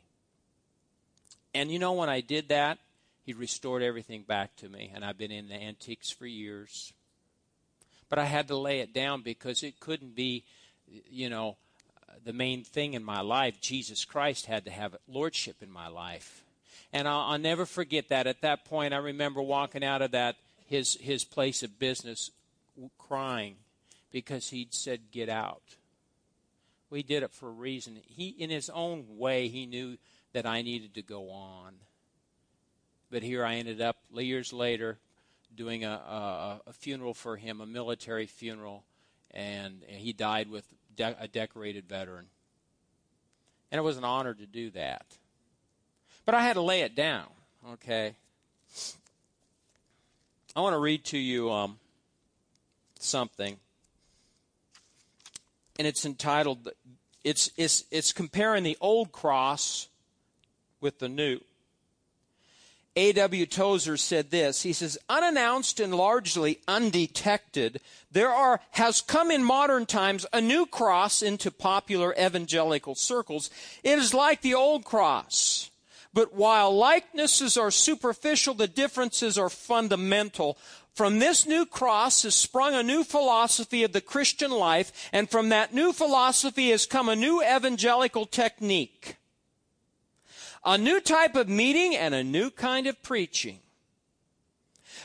And 1.54 1.70
you 1.70 1.78
know 1.78 1.94
when 1.94 2.10
I 2.10 2.22
did 2.22 2.48
that, 2.50 2.80
he 3.26 3.34
restored 3.34 3.84
everything 3.84 4.24
back 4.24 4.56
to 4.58 4.70
me, 4.70 4.92
and 4.96 5.04
I've 5.04 5.18
been 5.18 5.32
in 5.32 5.50
the 5.50 5.62
antiques 5.62 6.10
for 6.10 6.26
years. 6.26 6.94
But 8.10 8.18
I 8.18 8.26
had 8.26 8.48
to 8.48 8.58
lay 8.58 8.80
it 8.80 8.94
down 8.94 9.22
because 9.22 9.62
it 9.62 9.80
couldn't 9.80 10.16
be, 10.16 10.44
you 11.10 11.30
know, 11.30 11.58
the 12.24 12.34
main 12.34 12.64
thing 12.64 12.94
in 12.94 13.04
my 13.04 13.22
life. 13.22 13.60
Jesus 13.60 14.06
Christ 14.06 14.46
had 14.46 14.66
to 14.66 14.72
have 14.72 14.96
lordship 15.08 15.62
in 15.62 15.72
my 15.72 15.88
life. 15.88 16.44
And 16.92 17.08
I'll, 17.08 17.22
I'll 17.22 17.40
never 17.40 17.66
forget 17.66 18.10
that. 18.10 18.28
At 18.28 18.42
that 18.42 18.66
point, 18.66 18.94
I 18.94 18.98
remember 18.98 19.42
walking 19.42 19.84
out 19.84 20.02
of 20.02 20.12
that 20.12 20.38
his 20.74 20.96
his 20.96 21.24
place 21.24 21.62
of 21.62 21.78
business 21.78 22.32
crying 22.98 23.58
because 24.12 24.50
he'd 24.50 24.74
said 24.74 25.12
get 25.12 25.30
out. 25.30 25.62
We 26.90 27.04
did 27.04 27.22
it 27.22 27.32
for 27.32 27.50
a 27.50 27.52
reason. 27.52 28.00
He 28.08 28.30
in 28.30 28.50
his 28.50 28.72
own 28.72 29.06
way 29.20 29.50
he 29.50 29.68
knew 29.68 29.98
that 30.34 30.48
I 30.48 30.64
needed 30.64 30.96
to 30.96 31.04
go 31.04 31.30
on. 31.30 31.74
But 33.12 33.22
here 33.22 33.46
I 33.46 33.56
ended 33.56 33.82
up 33.82 33.98
years 34.16 34.52
later 34.52 34.98
doing 35.56 35.86
a, 35.86 35.92
a, 35.92 36.62
a 36.66 36.74
funeral 36.74 37.14
for 37.14 37.38
him, 37.38 37.62
a 37.62 37.68
military 37.68 38.26
funeral, 38.26 38.84
and, 39.30 39.84
he 39.88 40.12
died 40.12 40.50
with 40.50 40.66
de- 40.96 41.16
a 41.20 41.28
decorated 41.28 41.88
veteran. 41.88 42.26
And 43.72 43.78
it 43.78 43.84
was 43.84 43.98
an 43.98 44.04
honor 44.04 44.34
to 44.34 44.46
do 44.48 44.72
that. 44.72 45.06
But 46.26 46.34
I 46.34 46.42
had 46.42 46.54
to 46.54 46.62
lay 46.62 46.82
it 46.82 46.96
down, 46.96 47.28
okay? 47.74 48.16
I 50.56 50.62
want 50.62 50.74
to 50.74 50.80
read 50.80 51.04
to 51.06 51.18
you 51.18 51.52
um, 51.52 51.80
something. 53.00 53.58
And 55.80 55.88
it's 55.88 56.06
entitled, 56.06 56.70
it's, 57.24 57.50
it's, 57.58 57.86
it's 57.90 58.12
comparing 58.12 58.64
the 58.64 58.78
old 58.80 59.12
cross 59.12 59.88
with 60.80 61.00
the 61.00 61.10
new. 61.10 61.40
A.W. 62.96 63.48
Tozer 63.48 63.98
said 63.98 64.30
this. 64.30 64.62
He 64.62 64.74
says, 64.74 65.00
unannounced 65.10 65.80
and 65.80 65.96
largely 65.96 66.60
undetected, 66.68 67.82
there 68.12 68.30
are, 68.30 68.62
has 68.72 69.02
come 69.02 69.32
in 69.32 69.44
modern 69.44 69.88
times 69.88 70.28
a 70.32 70.40
new 70.40 70.68
cross 70.68 71.24
into 71.24 71.50
popular 71.50 72.14
evangelical 72.14 72.94
circles. 72.94 73.50
It 73.84 73.98
is 73.98 74.14
like 74.14 74.42
the 74.42 74.54
old 74.54 74.86
cross. 74.86 75.72
But 76.14 76.34
while 76.34 76.76
likenesses 76.76 77.58
are 77.58 77.72
superficial, 77.72 78.54
the 78.54 78.68
differences 78.68 79.38
are 79.38 79.50
fundamental. 79.50 80.58
From 80.94 81.18
this 81.20 81.48
new 81.48 81.66
cross 81.66 82.22
has 82.22 82.36
sprung 82.36 82.76
a 82.76 82.84
new 82.84 83.04
philosophy 83.04 83.84
of 83.84 83.94
the 83.94 84.02
Christian 84.02 84.52
life, 84.52 85.10
and 85.12 85.30
from 85.30 85.50
that 85.50 85.74
new 85.74 85.92
philosophy 85.92 86.70
has 86.70 86.86
come 86.86 87.10
a 87.10 87.16
new 87.16 87.42
evangelical 87.42 88.26
technique 88.28 89.18
a 90.66 90.78
new 90.78 91.00
type 91.00 91.36
of 91.36 91.50
meeting 91.50 91.96
and 91.96 92.14
a 92.14 92.24
new 92.24 92.50
kind 92.50 92.88
of 92.88 93.02
preaching. 93.04 93.60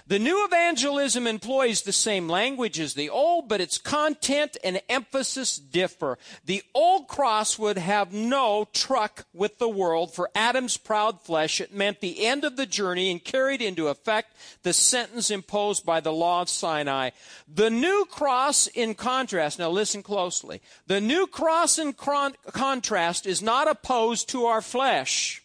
The 0.08 0.18
new 0.18 0.42
evangelism 0.46 1.26
employs 1.26 1.82
the 1.82 1.92
same 1.92 2.30
language 2.30 2.80
as 2.80 2.94
the 2.94 3.10
old, 3.10 3.46
but 3.46 3.60
its 3.60 3.76
content 3.76 4.56
and 4.64 4.80
emphasis 4.88 5.58
differ. 5.58 6.16
The 6.46 6.62
old 6.74 7.08
cross 7.08 7.58
would 7.58 7.76
have 7.76 8.10
no 8.10 8.66
truck 8.72 9.26
with 9.34 9.58
the 9.58 9.68
world. 9.68 10.14
For 10.14 10.30
Adam's 10.34 10.78
proud 10.78 11.20
flesh, 11.20 11.60
it 11.60 11.74
meant 11.74 12.00
the 12.00 12.24
end 12.24 12.44
of 12.44 12.56
the 12.56 12.64
journey 12.64 13.10
and 13.10 13.22
carried 13.22 13.60
into 13.60 13.88
effect 13.88 14.34
the 14.62 14.72
sentence 14.72 15.30
imposed 15.30 15.84
by 15.84 16.00
the 16.00 16.12
law 16.12 16.40
of 16.40 16.48
Sinai. 16.48 17.10
The 17.46 17.68
new 17.68 18.06
cross, 18.10 18.66
in 18.66 18.94
contrast, 18.94 19.58
now 19.58 19.68
listen 19.68 20.02
closely, 20.02 20.62
the 20.86 21.02
new 21.02 21.26
cross, 21.26 21.78
in 21.78 21.92
contrast, 21.92 23.26
is 23.26 23.42
not 23.42 23.68
opposed 23.68 24.30
to 24.30 24.46
our 24.46 24.62
flesh. 24.62 25.42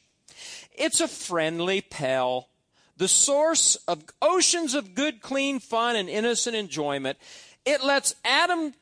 It's 0.72 1.02
a 1.02 1.08
friendly 1.10 1.82
pal, 1.82 2.48
the 2.98 3.08
source 3.08 3.76
of 3.88 4.04
oceans 4.22 4.74
of 4.74 4.96
good, 4.96 5.22
clean 5.22 5.60
fun 5.60 5.96
and 5.96 6.10
innocent 6.10 6.56
enjoyment. 6.56 7.18
It 7.66 7.84
lets 7.84 8.16
Adam 8.26 8.74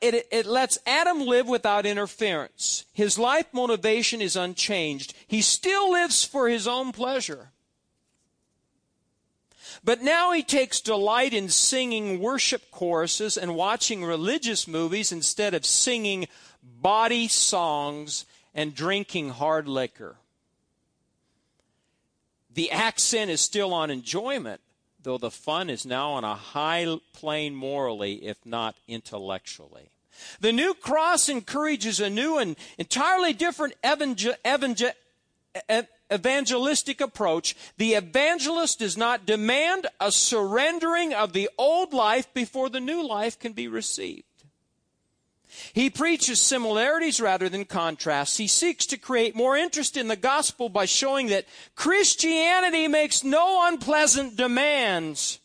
it, 0.00 0.28
it 0.30 0.46
lets 0.46 0.78
Adam 0.86 1.20
live 1.20 1.48
without 1.48 1.84
interference. 1.84 2.84
His 2.92 3.18
life 3.18 3.46
motivation 3.52 4.22
is 4.22 4.36
unchanged. 4.36 5.14
He 5.26 5.42
still 5.42 5.92
lives 5.92 6.24
for 6.24 6.48
his 6.48 6.66
own 6.66 6.92
pleasure. 6.92 7.50
But 9.82 10.02
now 10.02 10.32
he 10.32 10.42
takes 10.42 10.80
delight 10.80 11.32
in 11.32 11.48
singing 11.48 12.20
worship 12.20 12.70
choruses 12.70 13.36
and 13.36 13.54
watching 13.54 14.04
religious 14.04 14.68
movies 14.68 15.12
instead 15.12 15.54
of 15.54 15.64
singing 15.64 16.28
bawdy 16.62 17.28
songs 17.28 18.26
and 18.54 18.74
drinking 18.74 19.30
hard 19.30 19.68
liquor. 19.68 20.16
The 22.60 22.72
accent 22.72 23.30
is 23.30 23.40
still 23.40 23.72
on 23.72 23.90
enjoyment, 23.90 24.60
though 25.02 25.16
the 25.16 25.30
fun 25.30 25.70
is 25.70 25.86
now 25.86 26.10
on 26.10 26.24
a 26.24 26.34
high 26.34 26.98
plane 27.14 27.54
morally, 27.54 28.16
if 28.16 28.36
not 28.44 28.76
intellectually. 28.86 29.88
The 30.40 30.52
new 30.52 30.74
cross 30.74 31.30
encourages 31.30 32.00
a 32.00 32.10
new 32.10 32.36
and 32.36 32.56
entirely 32.76 33.32
different 33.32 33.76
evangel- 33.82 34.34
evangel- 34.46 34.92
evangelistic 36.12 37.00
approach. 37.00 37.56
The 37.78 37.94
evangelist 37.94 38.80
does 38.80 38.94
not 38.94 39.24
demand 39.24 39.86
a 39.98 40.12
surrendering 40.12 41.14
of 41.14 41.32
the 41.32 41.48
old 41.56 41.94
life 41.94 42.30
before 42.34 42.68
the 42.68 42.78
new 42.78 43.02
life 43.02 43.38
can 43.38 43.54
be 43.54 43.68
received. 43.68 44.24
He 45.72 45.90
preaches 45.90 46.40
similarities 46.40 47.20
rather 47.20 47.48
than 47.48 47.64
contrasts. 47.64 48.36
He 48.36 48.46
seeks 48.46 48.86
to 48.86 48.96
create 48.96 49.34
more 49.34 49.56
interest 49.56 49.96
in 49.96 50.08
the 50.08 50.16
gospel 50.16 50.68
by 50.68 50.84
showing 50.84 51.28
that 51.28 51.46
Christianity 51.74 52.88
makes 52.88 53.24
no 53.24 53.66
unpleasant 53.66 54.36
demands. 54.36 55.38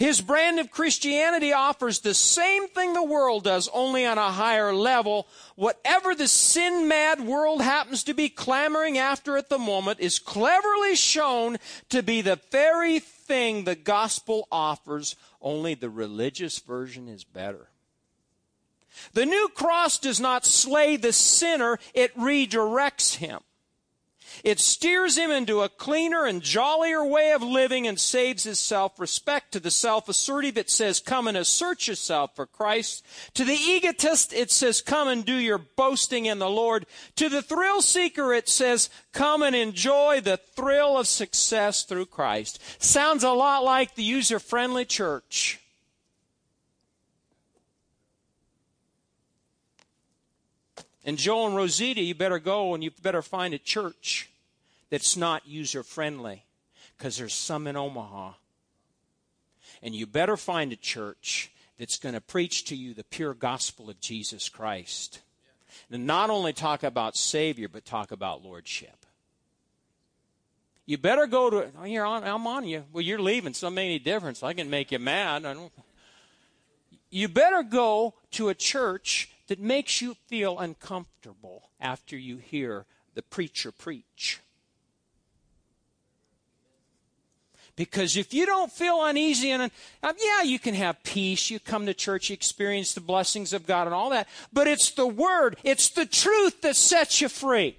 His 0.00 0.22
brand 0.22 0.58
of 0.58 0.70
Christianity 0.70 1.52
offers 1.52 2.00
the 2.00 2.14
same 2.14 2.68
thing 2.68 2.94
the 2.94 3.04
world 3.04 3.44
does, 3.44 3.68
only 3.74 4.06
on 4.06 4.16
a 4.16 4.30
higher 4.30 4.74
level. 4.74 5.28
Whatever 5.56 6.14
the 6.14 6.26
sin 6.26 6.88
mad 6.88 7.20
world 7.20 7.60
happens 7.60 8.02
to 8.04 8.14
be 8.14 8.30
clamoring 8.30 8.96
after 8.96 9.36
at 9.36 9.50
the 9.50 9.58
moment 9.58 10.00
is 10.00 10.18
cleverly 10.18 10.94
shown 10.94 11.58
to 11.90 12.02
be 12.02 12.22
the 12.22 12.40
very 12.50 12.98
thing 12.98 13.64
the 13.64 13.74
gospel 13.74 14.48
offers, 14.50 15.16
only 15.42 15.74
the 15.74 15.90
religious 15.90 16.58
version 16.60 17.06
is 17.06 17.22
better. 17.22 17.69
The 19.12 19.26
new 19.26 19.48
cross 19.54 19.98
does 19.98 20.20
not 20.20 20.44
slay 20.44 20.96
the 20.96 21.12
sinner, 21.12 21.78
it 21.94 22.16
redirects 22.16 23.16
him. 23.16 23.40
It 24.42 24.58
steers 24.58 25.18
him 25.18 25.30
into 25.30 25.60
a 25.60 25.68
cleaner 25.68 26.24
and 26.24 26.40
jollier 26.40 27.04
way 27.04 27.32
of 27.32 27.42
living 27.42 27.86
and 27.86 28.00
saves 28.00 28.44
his 28.44 28.58
self-respect. 28.58 29.52
To 29.52 29.60
the 29.60 29.70
self-assertive, 29.70 30.56
it 30.56 30.70
says, 30.70 31.00
come 31.00 31.26
and 31.26 31.36
assert 31.36 31.86
yourself 31.88 32.36
for 32.36 32.46
Christ. 32.46 33.04
To 33.34 33.44
the 33.44 33.52
egotist, 33.52 34.32
it 34.32 34.50
says, 34.50 34.80
come 34.80 35.08
and 35.08 35.26
do 35.26 35.34
your 35.34 35.58
boasting 35.58 36.24
in 36.24 36.38
the 36.38 36.48
Lord. 36.48 36.86
To 37.16 37.28
the 37.28 37.42
thrill 37.42 37.82
seeker, 37.82 38.32
it 38.32 38.48
says, 38.48 38.88
come 39.12 39.42
and 39.42 39.54
enjoy 39.54 40.20
the 40.20 40.38
thrill 40.38 40.96
of 40.96 41.08
success 41.08 41.82
through 41.82 42.06
Christ. 42.06 42.60
Sounds 42.82 43.24
a 43.24 43.32
lot 43.32 43.62
like 43.62 43.94
the 43.94 44.04
user-friendly 44.04 44.86
church. 44.86 45.60
And 51.04 51.16
Joel 51.16 51.46
and 51.46 51.56
Rosita, 51.56 52.00
you 52.00 52.14
better 52.14 52.38
go 52.38 52.74
and 52.74 52.84
you 52.84 52.90
better 53.02 53.22
find 53.22 53.54
a 53.54 53.58
church 53.58 54.30
that's 54.90 55.16
not 55.16 55.46
user 55.46 55.82
friendly 55.82 56.44
because 56.96 57.16
there's 57.16 57.34
some 57.34 57.66
in 57.66 57.76
Omaha. 57.76 58.32
And 59.82 59.94
you 59.94 60.06
better 60.06 60.36
find 60.36 60.72
a 60.72 60.76
church 60.76 61.50
that's 61.78 61.98
going 61.98 62.14
to 62.14 62.20
preach 62.20 62.66
to 62.66 62.76
you 62.76 62.92
the 62.92 63.04
pure 63.04 63.32
gospel 63.32 63.88
of 63.88 64.00
Jesus 64.00 64.50
Christ. 64.50 65.20
And 65.90 66.06
not 66.06 66.28
only 66.28 66.52
talk 66.52 66.82
about 66.82 67.16
Savior, 67.16 67.68
but 67.68 67.86
talk 67.86 68.12
about 68.12 68.44
Lordship. 68.44 69.06
You 70.84 70.98
better 70.98 71.26
go 71.26 71.48
to, 71.48 71.70
oh, 71.80 71.84
you're 71.84 72.04
on, 72.04 72.24
I'm 72.24 72.46
on 72.46 72.66
you. 72.66 72.84
Well, 72.92 73.02
you're 73.02 73.20
leaving, 73.20 73.54
so 73.54 73.70
many 73.70 73.98
difference. 73.98 74.42
I 74.42 74.52
can 74.52 74.68
make 74.68 74.92
you 74.92 74.98
mad. 74.98 75.46
I 75.46 75.54
don't, 75.54 75.72
you 77.10 77.28
better 77.28 77.62
go 77.62 78.14
to 78.32 78.48
a 78.50 78.54
church 78.54 79.29
that 79.50 79.58
makes 79.58 80.00
you 80.00 80.14
feel 80.28 80.60
uncomfortable 80.60 81.70
after 81.80 82.16
you 82.16 82.36
hear 82.36 82.86
the 83.14 83.22
preacher 83.22 83.72
preach. 83.72 84.38
Because 87.74 88.16
if 88.16 88.32
you 88.32 88.46
don't 88.46 88.70
feel 88.70 89.04
uneasy 89.04 89.50
and 89.50 89.72
uh, 90.04 90.12
yeah, 90.22 90.42
you 90.42 90.60
can 90.60 90.74
have 90.74 91.02
peace. 91.02 91.50
You 91.50 91.58
come 91.58 91.84
to 91.86 91.94
church, 91.94 92.30
you 92.30 92.34
experience 92.34 92.94
the 92.94 93.00
blessings 93.00 93.52
of 93.52 93.66
God 93.66 93.88
and 93.88 93.94
all 93.94 94.10
that. 94.10 94.28
But 94.52 94.68
it's 94.68 94.92
the 94.92 95.08
word, 95.08 95.56
it's 95.64 95.88
the 95.88 96.06
truth 96.06 96.60
that 96.60 96.76
sets 96.76 97.20
you 97.20 97.28
free. 97.28 97.76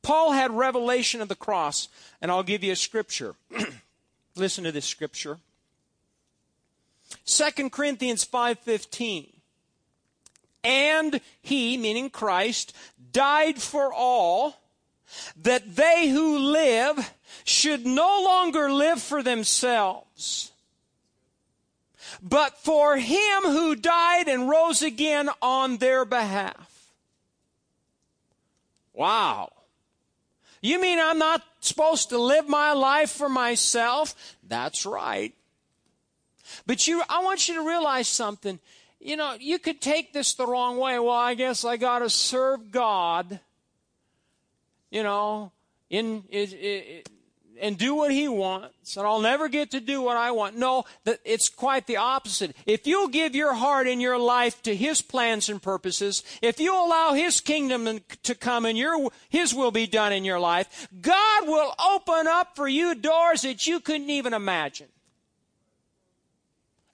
Paul 0.00 0.32
had 0.32 0.52
revelation 0.52 1.20
of 1.20 1.28
the 1.28 1.34
cross, 1.34 1.88
and 2.22 2.30
I'll 2.30 2.42
give 2.42 2.64
you 2.64 2.72
a 2.72 2.76
scripture. 2.76 3.34
Listen 4.36 4.64
to 4.64 4.72
this 4.72 4.86
scripture. 4.86 5.38
2 7.24 7.70
Corinthians 7.70 8.24
5:15. 8.24 9.32
And 10.64 11.20
he, 11.40 11.76
meaning 11.76 12.10
Christ, 12.10 12.74
died 13.12 13.62
for 13.62 13.92
all 13.92 14.60
that 15.36 15.76
they 15.76 16.08
who 16.08 16.38
live 16.38 17.14
should 17.44 17.86
no 17.86 18.22
longer 18.22 18.70
live 18.70 19.00
for 19.00 19.22
themselves, 19.22 20.52
but 22.20 22.58
for 22.58 22.96
him 22.96 23.42
who 23.44 23.74
died 23.74 24.28
and 24.28 24.48
rose 24.48 24.82
again 24.82 25.30
on 25.40 25.78
their 25.78 26.04
behalf. 26.04 26.92
Wow. 28.92 29.52
You 30.60 30.80
mean 30.80 30.98
I'm 30.98 31.18
not 31.18 31.44
supposed 31.60 32.08
to 32.08 32.18
live 32.18 32.48
my 32.48 32.72
life 32.72 33.10
for 33.10 33.28
myself? 33.28 34.36
That's 34.42 34.84
right. 34.84 35.34
But 36.66 36.86
you, 36.86 37.02
I 37.08 37.22
want 37.22 37.48
you 37.48 37.54
to 37.54 37.66
realize 37.66 38.08
something. 38.08 38.58
You 39.00 39.16
know, 39.16 39.36
you 39.38 39.58
could 39.58 39.80
take 39.80 40.12
this 40.12 40.34
the 40.34 40.46
wrong 40.46 40.76
way. 40.78 40.98
Well, 40.98 41.10
I 41.10 41.34
guess 41.34 41.64
I 41.64 41.76
got 41.76 42.00
to 42.00 42.10
serve 42.10 42.70
God, 42.70 43.40
you 44.90 45.02
know, 45.02 45.52
in, 45.88 46.24
in, 46.30 46.48
in, 46.50 47.02
and 47.60 47.78
do 47.78 47.94
what 47.94 48.10
he 48.10 48.28
wants, 48.28 48.96
and 48.96 49.06
I'll 49.06 49.20
never 49.20 49.48
get 49.48 49.70
to 49.72 49.80
do 49.80 50.02
what 50.02 50.16
I 50.16 50.30
want. 50.30 50.56
No, 50.56 50.84
it's 51.24 51.48
quite 51.48 51.86
the 51.86 51.96
opposite. 51.96 52.54
If 52.66 52.86
you'll 52.86 53.08
give 53.08 53.34
your 53.34 53.54
heart 53.54 53.86
and 53.86 54.00
your 54.00 54.18
life 54.18 54.62
to 54.62 54.74
his 54.74 55.02
plans 55.02 55.48
and 55.48 55.62
purposes, 55.62 56.22
if 56.42 56.60
you 56.60 56.74
allow 56.74 57.12
his 57.12 57.40
kingdom 57.40 58.00
to 58.22 58.34
come 58.34 58.64
and 58.64 58.76
your 58.76 59.10
his 59.28 59.54
will 59.54 59.70
be 59.70 59.86
done 59.86 60.12
in 60.12 60.24
your 60.24 60.40
life, 60.40 60.88
God 61.00 61.46
will 61.46 61.74
open 61.78 62.26
up 62.26 62.56
for 62.56 62.68
you 62.68 62.94
doors 62.94 63.42
that 63.42 63.66
you 63.66 63.80
couldn't 63.80 64.10
even 64.10 64.34
imagine 64.34 64.88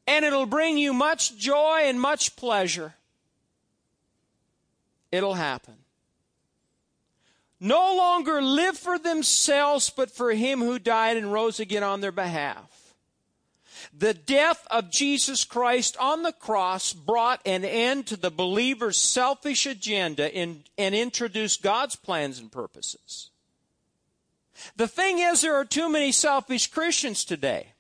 and 0.07 0.25
it'll 0.25 0.47
bring 0.47 0.79
you 0.79 0.93
much 0.93 1.37
joy 1.37 1.83
and 1.85 2.01
much 2.01 2.37
pleasure. 2.37 2.95
It'll 5.11 5.35
happen. 5.35 5.75
No 7.61 7.97
longer 7.97 8.43
live 8.43 8.77
for 8.77 8.99
themselves, 8.99 9.89
but 9.89 10.11
for 10.11 10.33
him 10.33 10.61
who 10.61 10.79
died 10.79 11.17
and 11.17 11.33
rose 11.33 11.61
again 11.61 11.83
on 11.83 12.01
their 12.01 12.13
behalf. 12.13 12.95
The 13.97 14.15
death 14.15 14.67
of 14.71 14.91
Jesus 14.91 15.45
Christ 15.45 15.97
on 15.99 16.23
the 16.23 16.33
cross 16.33 16.93
brought 16.93 17.41
an 17.47 17.65
end 17.65 18.07
to 18.09 18.17
the 18.17 18.31
believer's 18.31 18.99
selfish 18.99 19.67
agenda 19.67 20.35
and, 20.35 20.65
and 20.77 20.95
introduced 20.95 21.63
God's 21.63 21.97
plans 21.97 22.39
and 22.39 22.51
purposes. 22.51 23.31
The 24.77 24.89
thing 24.89 25.19
is, 25.19 25.41
there 25.43 25.55
are 25.55 25.65
too 25.65 25.89
many 25.89 26.13
selfish 26.13 26.67
Christians 26.67 27.25
today. 27.25 27.74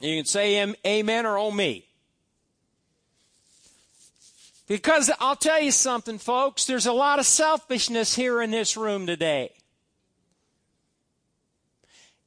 You 0.00 0.16
can 0.16 0.26
say 0.26 0.74
amen 0.86 1.26
or 1.26 1.38
oh 1.38 1.50
me. 1.50 1.86
Because 4.66 5.10
I'll 5.18 5.36
tell 5.36 5.60
you 5.60 5.72
something, 5.72 6.18
folks, 6.18 6.66
there's 6.66 6.86
a 6.86 6.92
lot 6.92 7.18
of 7.18 7.26
selfishness 7.26 8.14
here 8.14 8.42
in 8.42 8.50
this 8.50 8.76
room 8.76 9.06
today. 9.06 9.52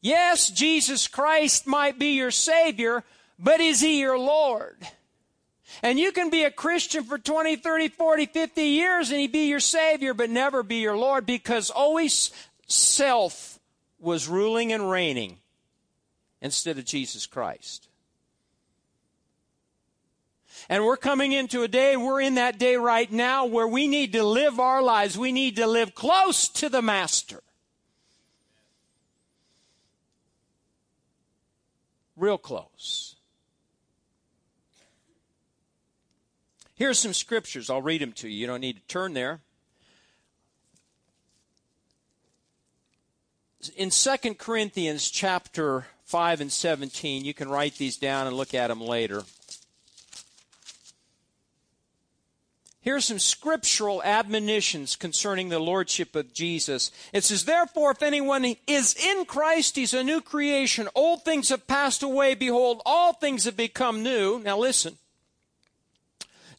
Yes, 0.01 0.49
Jesus 0.49 1.07
Christ 1.07 1.67
might 1.67 1.99
be 1.99 2.13
your 2.13 2.31
Savior, 2.31 3.03
but 3.38 3.60
is 3.62 3.79
He 3.79 3.99
your 3.99 4.17
Lord? 4.17 4.75
And 5.84 5.99
you 5.99 6.12
can 6.12 6.31
be 6.31 6.43
a 6.43 6.51
Christian 6.51 7.03
for 7.03 7.19
20, 7.19 7.57
30, 7.57 7.89
40, 7.89 8.25
50 8.25 8.62
years 8.63 9.12
and 9.12 9.19
He 9.19 9.27
be 9.27 9.47
your 9.47 9.60
Savior, 9.60 10.15
but 10.15 10.31
never 10.31 10.63
be 10.63 10.77
your 10.77 10.97
Lord 10.97 11.27
because 11.27 11.69
always 11.69 12.31
self 12.67 13.60
was 13.99 14.27
ruling 14.27 14.73
and 14.73 14.89
reigning 14.89 15.38
instead 16.41 16.77
of 16.77 16.86
Jesus 16.86 17.25
Christ. 17.25 17.88
And 20.69 20.84
we're 20.84 20.97
coming 20.97 21.32
into 21.32 21.63
a 21.63 21.67
day, 21.67 21.97
we're 21.97 22.21
in 22.21 22.36
that 22.36 22.60
day 22.60 22.75
right 22.75 23.12
now 23.12 23.45
where 23.45 23.67
we 23.67 23.88
need 23.88 24.13
to 24.13 24.23
live 24.23 24.60
our 24.60 24.82
lives. 24.82 25.17
We 25.17 25.32
need 25.32 25.56
to 25.56 25.67
live 25.67 25.95
close 25.95 26.47
to 26.49 26.69
the 26.69 26.82
Master. 26.82 27.41
Real 32.15 32.38
close. 32.38 33.15
Here's 36.75 36.99
some 36.99 37.13
scriptures. 37.13 37.69
I'll 37.69 37.82
read 37.82 38.01
them 38.01 38.12
to 38.13 38.27
you. 38.27 38.38
You 38.38 38.47
don't 38.47 38.62
need 38.62 38.75
to 38.75 38.88
turn 38.88 39.13
there. 39.13 39.41
in 43.75 43.89
2 43.89 44.36
Corinthians 44.36 45.10
chapter 45.10 45.86
5 46.12 46.41
and 46.41 46.52
17, 46.52 47.24
you 47.24 47.34
can 47.34 47.47
write 47.47 47.76
these 47.76 47.95
down 47.95 48.28
and 48.28 48.36
look 48.36 48.54
at 48.54 48.67
them 48.67 48.82
later. 48.82 49.24
Here's 52.82 53.06
some 53.06 53.17
scriptural 53.17 54.04
admonitions 54.04 54.97
concerning 54.97 55.47
the 55.47 55.60
lordship 55.60 56.13
of 56.17 56.34
Jesus. 56.34 56.91
It 57.13 57.24
says, 57.24 57.45
Therefore, 57.45 57.91
if 57.91 58.04
anyone 58.04 58.58
is 58.67 58.93
in 58.93 59.24
Christ, 59.24 59.78
he's 59.78 59.93
a 59.93 60.04
new 60.04 60.19
creation. 60.19 60.89
Old 60.95 61.24
things 61.24 61.47
have 61.47 61.65
passed 61.65 62.04
away. 62.04 62.36
Behold, 62.36 62.82
all 62.86 63.13
things 63.13 63.45
have 63.45 63.56
become 63.56 64.04
new. 64.04 64.41
Now 64.43 64.58
listen. 64.58 64.97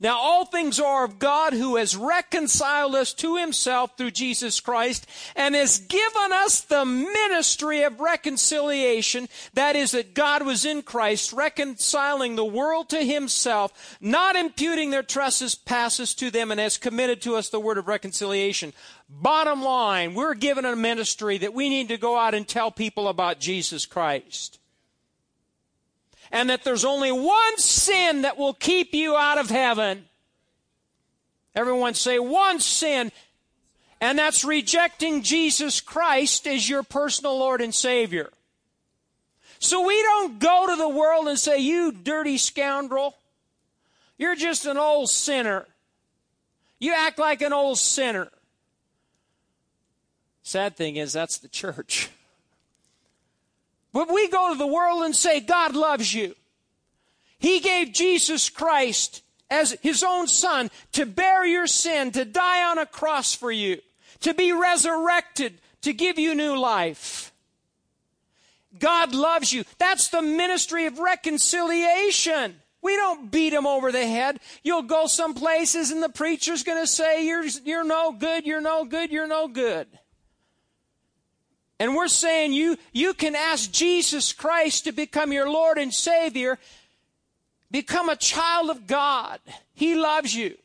Now, 0.03 0.19
all 0.19 0.45
things 0.45 0.81
are 0.81 1.05
of 1.05 1.21
God 1.21 1.53
who 1.53 1.77
has 1.77 1.97
reconciled 1.97 2.97
us 2.97 3.15
to 3.15 3.37
himself 3.37 3.97
through 3.97 4.11
Jesus 4.11 4.59
Christ 4.59 5.07
and 5.37 5.55
has 5.55 5.79
given 5.79 6.33
us 6.33 6.61
the 6.61 6.85
ministry 6.85 7.83
of 7.83 8.01
reconciliation. 8.01 9.29
That 9.55 9.77
is, 9.77 9.93
that 9.93 10.13
God 10.13 10.45
was 10.45 10.65
in 10.65 10.83
Christ, 10.83 11.33
reconciling 11.33 12.35
the 12.35 12.45
world 12.45 12.89
to 12.89 13.05
himself, 13.05 13.97
not 14.01 14.35
imputing 14.35 14.91
their 14.91 15.05
trespasses 15.05 16.15
to 16.17 16.33
them, 16.33 16.51
and 16.51 16.59
has 16.59 16.79
committed 16.79 17.23
to 17.23 17.37
us 17.37 17.51
the 17.51 17.61
word 17.61 17.79
of 17.79 17.87
reconciliation. 17.87 18.73
Bottom 19.09 19.63
line, 19.63 20.15
we're 20.15 20.35
given 20.35 20.65
a 20.65 20.75
ministry 20.75 21.39
that 21.39 21.55
we 21.55 21.69
need 21.69 21.87
to 21.89 21.97
go 21.97 22.19
out 22.19 22.35
and 22.35 22.49
tell 22.49 22.73
people 22.73 23.07
about 23.07 23.39
Jesus 23.39 23.87
Christ 23.87 24.59
and 26.33 26.49
that 26.49 26.65
there's 26.65 26.85
only 26.85 27.13
one 27.13 27.59
sin 27.59 28.23
that 28.23 28.39
will 28.39 28.55
keep 28.55 28.95
you 28.95 29.15
out 29.15 29.39
of 29.39 29.51
heaven. 29.51 30.07
Everyone 31.55 31.93
say 31.93 32.19
one 32.19 32.59
sin, 32.59 33.13
and 34.01 34.19
that's 34.19 34.43
rejecting 34.43 35.23
Jesus 35.23 35.83
Christ 35.83 36.47
as 36.47 36.69
your 36.69 36.83
personal 36.83 37.39
Lord 37.39 37.61
and 37.61 37.75
Savior. 37.75 38.31
So 39.59 39.87
we 39.87 40.03
don't 40.03 40.39
go 40.41 40.67
to 40.69 40.77
the 40.77 40.89
world 40.89 41.29
and 41.29 41.39
say, 41.39 41.59
You 41.59 41.93
dirty 41.93 42.39
scoundrel, 42.39 43.15
you're 44.17 44.35
just 44.35 44.65
an 44.65 44.79
old 44.79 45.11
sinner. 45.11 45.67
You 46.81 46.95
act 46.95 47.19
like 47.19 47.43
an 47.43 47.53
old 47.53 47.79
sinner. 47.79 48.29
Sad 50.43 50.77
thing 50.77 50.97
is, 50.97 51.13
that's 51.13 51.39
the 51.39 51.49
church. 51.49 52.11
But 53.93 54.13
we 54.13 54.29
go 54.29 54.53
to 54.53 54.59
the 54.59 54.67
world 54.67 55.03
and 55.03 55.15
say, 55.15 55.41
God 55.41 55.77
loves 55.77 56.15
you. 56.15 56.35
He 57.39 57.61
gave 57.61 57.93
Jesus 57.93 58.49
Christ 58.49 59.23
as 59.51 59.77
his 59.83 60.03
own 60.03 60.29
son 60.29 60.71
to 60.93 61.05
bear 61.05 61.45
your 61.45 61.67
sin, 61.67 62.11
to 62.13 62.25
die 62.25 62.65
on 62.65 62.79
a 62.79 62.87
cross 62.87 63.35
for 63.35 63.53
you, 63.53 63.81
to 64.21 64.33
be 64.33 64.53
resurrected, 64.53 65.59
to 65.83 65.93
give 65.93 66.19
you 66.19 66.35
new 66.35 66.57
life. 66.59 67.33
God 68.79 69.15
loves 69.15 69.53
you. 69.53 69.65
That's 69.79 70.09
the 70.09 70.23
ministry 70.23 70.87
of 70.87 70.99
reconciliation. 70.99 72.57
We 72.81 72.97
don't 72.97 73.31
beat 73.31 73.53
him 73.53 73.67
over 73.67 73.93
the 73.93 74.07
head. 74.07 74.41
You'll 74.63 74.83
go 74.83 75.07
some 75.07 75.35
places 75.35 75.91
and 75.91 76.03
the 76.03 76.09
preacher's 76.09 76.65
going 76.65 76.83
to 76.83 76.87
say, 76.87 77.27
you're, 77.27 77.45
you're 77.45 77.85
no 77.85 78.13
good, 78.13 78.47
you're 78.47 78.61
no 78.61 78.85
good, 78.85 79.11
you're 79.11 79.29
no 79.29 79.49
good. 79.49 79.87
And 81.83 81.97
we're 81.97 82.07
saying 82.07 82.53
you, 82.53 82.79
you 82.93 83.13
can 83.13 83.35
ask 83.35 83.73
Jesus 83.73 84.33
Christ 84.33 84.85
to 84.85 84.93
become 84.93 85.33
your 85.33 85.51
Lord 85.51 85.79
and 85.79 85.93
Savior. 85.93 86.61
Become 87.73 88.09
a 88.09 88.15
child 88.15 88.71
of 88.71 88.87
God. 88.87 89.41
He 89.75 89.97
loves 89.97 90.33
you. 90.33 90.57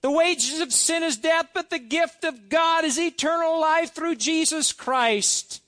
The 0.00 0.10
wages 0.10 0.60
of 0.60 0.72
sin 0.72 1.02
is 1.02 1.18
death, 1.18 1.48
but 1.52 1.68
the 1.68 1.78
gift 1.78 2.24
of 2.24 2.48
God 2.48 2.86
is 2.86 2.98
eternal 2.98 3.60
life 3.60 3.92
through 3.92 4.14
Jesus 4.14 4.72
Christ. 4.72 5.60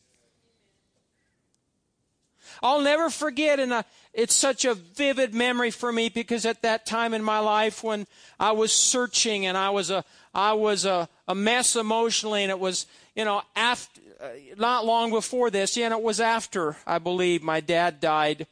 I'll 2.63 2.81
never 2.81 3.11
forget, 3.11 3.61
and 3.61 3.85
it's 4.15 4.35
such 4.35 4.65
a 4.65 4.73
vivid 4.73 5.35
memory 5.35 5.71
for 5.71 5.93
me 5.93 6.09
because 6.09 6.47
at 6.47 6.63
that 6.63 6.87
time 6.87 7.13
in 7.13 7.23
my 7.23 7.39
life 7.39 7.85
when 7.85 8.07
I 8.41 8.53
was 8.53 8.73
searching 8.73 9.45
and 9.45 9.59
I 9.59 9.69
was 9.69 9.91
a 9.91 10.07
I 10.35 10.53
was 10.53 10.85
a, 10.85 11.09
a 11.27 11.35
mess 11.35 11.77
emotionally, 11.77 12.43
and 12.43 12.51
it 12.51 12.59
was 12.59 12.87
you 13.15 13.25
know 13.25 13.43
after 13.55 14.01
uh, 14.01 14.06
Uh, 14.19 14.29
not 14.57 14.87
long 14.87 15.11
before 15.11 15.51
this, 15.51 15.77
and 15.77 15.93
it 15.93 16.03
was 16.03 16.21
after, 16.21 16.77
I 16.87 16.99
believe, 16.99 17.43
my 17.43 17.61
dad 17.61 18.01
died. 18.01 18.47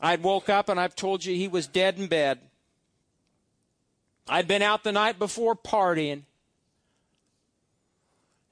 I'd 0.00 0.22
woke 0.22 0.48
up 0.48 0.68
and 0.68 0.80
I've 0.80 0.96
told 0.96 1.24
you 1.24 1.34
he 1.34 1.46
was 1.46 1.66
dead 1.66 1.98
in 1.98 2.08
bed. 2.08 2.40
I'd 4.28 4.48
been 4.48 4.62
out 4.62 4.82
the 4.82 4.92
night 4.92 5.18
before 5.18 5.54
partying. 5.54 6.22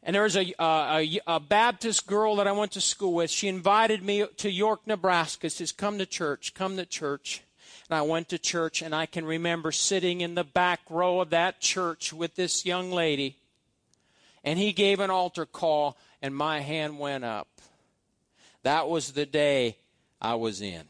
And 0.03 0.15
there 0.15 0.23
was 0.23 0.37
a, 0.37 0.53
uh, 0.61 1.01
a, 1.01 1.21
a, 1.27 1.41
Baptist 1.41 2.07
girl 2.07 2.37
that 2.37 2.49
I 2.49 2.53
went 2.53 2.73
to 2.73 2.81
school 2.81 3.15
with. 3.15 3.31
She 3.31 3.49
invited 3.49 4.03
me 4.03 4.27
to 4.39 4.51
York, 4.51 4.81
Nebraska. 4.87 5.49
She 5.49 5.57
says, 5.57 5.73
Come 5.73 5.99
to 5.99 6.07
church, 6.07 6.55
come 6.55 6.77
to 6.77 6.85
church. 6.85 7.43
And 7.89 7.97
I 7.97 8.03
went 8.03 8.29
to 8.31 8.39
church, 8.39 8.83
and 8.83 8.95
I 8.95 9.07
can 9.07 9.25
remember 9.25 9.71
sitting 9.71 10.21
in 10.21 10.35
the 10.35 10.45
back 10.45 10.81
row 10.91 11.21
of 11.21 11.31
that 11.31 11.61
church 11.61 12.13
with 12.13 12.35
this 12.35 12.67
young 12.67 12.91
lady. 12.91 13.37
And 14.43 14.59
he 14.59 14.73
gave 14.73 14.99
an 14.99 15.11
altar 15.11 15.47
call, 15.47 15.97
and 16.23 16.35
my 16.35 16.61
hand 16.61 16.99
went 16.99 17.25
up. 17.25 17.49
That 18.63 18.89
was 18.89 19.13
the 19.13 19.27
day 19.27 19.77
I 20.21 20.37
was 20.37 20.63
in. 20.63 20.85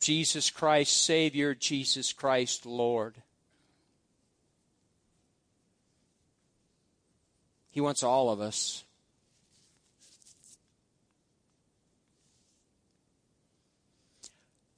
Jesus 0.00 0.50
Christ, 0.50 1.04
Savior, 1.04 1.54
Jesus 1.54 2.12
Christ, 2.12 2.64
Lord. 2.64 3.16
He 7.70 7.82
wants 7.82 8.02
all 8.02 8.30
of 8.30 8.40
us. 8.40 8.84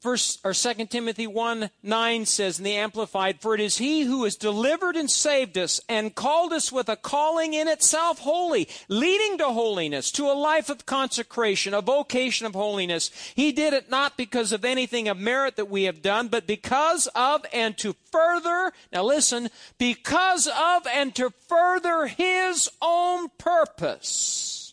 First 0.09 0.41
or 0.43 0.55
Second 0.55 0.87
Timothy 0.87 1.27
1 1.27 1.69
9 1.83 2.25
says 2.25 2.57
in 2.57 2.65
the 2.65 2.77
Amplified, 2.77 3.43
For 3.43 3.55
it 3.55 3.61
is 3.61 3.77
he 3.77 4.05
who 4.05 4.25
has 4.25 4.37
delivered 4.37 4.97
and 4.97 5.11
saved 5.11 5.59
us 5.59 5.83
and 5.87 6.15
called 6.15 6.55
us 6.55 6.73
with 6.73 6.89
a 6.89 6.97
calling 6.97 7.53
in 7.53 7.69
itself 7.69 8.21
holy, 8.21 8.71
leading 8.89 9.37
to 9.37 9.51
holiness, 9.51 10.11
to 10.13 10.25
a 10.25 10.33
life 10.33 10.71
of 10.71 10.87
consecration, 10.87 11.75
a 11.75 11.83
vocation 11.83 12.47
of 12.47 12.55
holiness. 12.55 13.11
He 13.37 13.53
did 13.53 13.75
it 13.75 13.91
not 13.91 14.17
because 14.17 14.51
of 14.51 14.65
anything 14.65 15.09
of 15.09 15.19
merit 15.19 15.57
that 15.57 15.69
we 15.69 15.83
have 15.83 16.01
done, 16.01 16.29
but 16.29 16.47
because 16.47 17.07
of 17.15 17.45
and 17.53 17.77
to 17.77 17.95
further, 18.11 18.73
now 18.91 19.05
listen, 19.05 19.51
because 19.77 20.47
of 20.47 20.87
and 20.87 21.15
to 21.17 21.29
further 21.49 22.07
his 22.07 22.71
own 22.81 23.29
purpose 23.37 24.73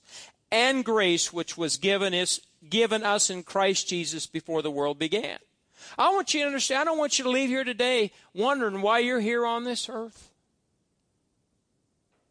and 0.49 0.85
grace 0.85 1.33
which 1.33 1.57
was 1.57 1.75
given 1.75 2.13
us 2.13 2.39
given 2.69 3.03
us 3.03 3.29
in 3.29 3.43
Christ 3.43 3.87
Jesus 3.87 4.25
before 4.25 4.61
the 4.61 4.71
world 4.71 4.99
began. 4.99 5.37
I 5.97 6.11
want 6.11 6.33
you 6.33 6.41
to 6.41 6.47
understand, 6.47 6.81
I 6.81 6.83
don't 6.85 6.97
want 6.97 7.17
you 7.17 7.23
to 7.23 7.29
leave 7.29 7.49
here 7.49 7.63
today 7.63 8.11
wondering 8.33 8.81
why 8.81 8.99
you're 8.99 9.19
here 9.19 9.45
on 9.45 9.63
this 9.63 9.89
earth. 9.89 10.31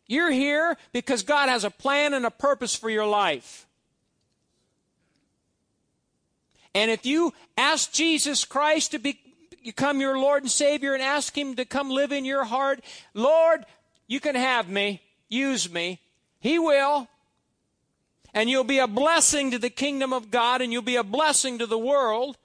You're 0.07 0.31
here 0.31 0.77
because 0.92 1.23
God 1.23 1.49
has 1.49 1.64
a 1.64 1.70
plan 1.70 2.14
and 2.14 2.27
a 2.27 2.31
purpose 2.31 2.75
for 2.75 2.90
your 2.90 3.07
life. 3.07 3.66
And 6.75 6.90
if 6.90 7.07
you 7.07 7.33
ask 7.57 7.92
Jesus 7.92 8.44
Christ 8.44 8.90
to 8.90 8.99
be, 8.99 9.18
become 9.64 10.01
your 10.01 10.18
Lord 10.18 10.42
and 10.42 10.51
Savior 10.51 10.92
and 10.92 11.03
ask 11.03 11.37
Him 11.37 11.55
to 11.57 11.64
come 11.64 11.88
live 11.88 12.12
in 12.12 12.25
your 12.25 12.44
heart, 12.44 12.81
Lord, 13.14 13.64
you 14.07 14.20
can 14.20 14.35
have 14.35 14.68
me, 14.68 15.01
use 15.29 15.70
me. 15.70 16.01
He 16.40 16.59
will 16.59 17.09
and 18.35 18.51
you'll 18.51 18.64
be 18.64 18.81
a 18.81 18.88
blessing 18.88 19.53
to 19.53 19.59
the 19.59 19.70
kingdom 19.70 20.12
of 20.12 20.31
God 20.31 20.61
and 20.61 20.73
you'll 20.73 20.83
be 20.83 20.97
a 20.97 21.05
blessing 21.05 21.59
to 21.59 21.66
the 21.66 21.79
world 21.79 22.37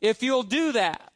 if 0.00 0.22
you'll 0.22 0.42
do 0.42 0.72
that. 0.72 1.12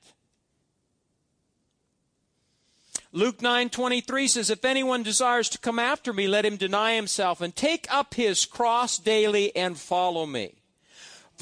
Luke 3.10 3.42
9:23 3.42 4.28
says 4.28 4.48
if 4.48 4.64
anyone 4.64 5.02
desires 5.02 5.50
to 5.50 5.58
come 5.58 5.78
after 5.78 6.12
me 6.14 6.26
let 6.26 6.46
him 6.46 6.56
deny 6.56 6.94
himself 6.94 7.42
and 7.42 7.54
take 7.54 7.86
up 7.92 8.14
his 8.14 8.46
cross 8.46 8.96
daily 8.96 9.54
and 9.54 9.78
follow 9.78 10.24
me. 10.24 10.61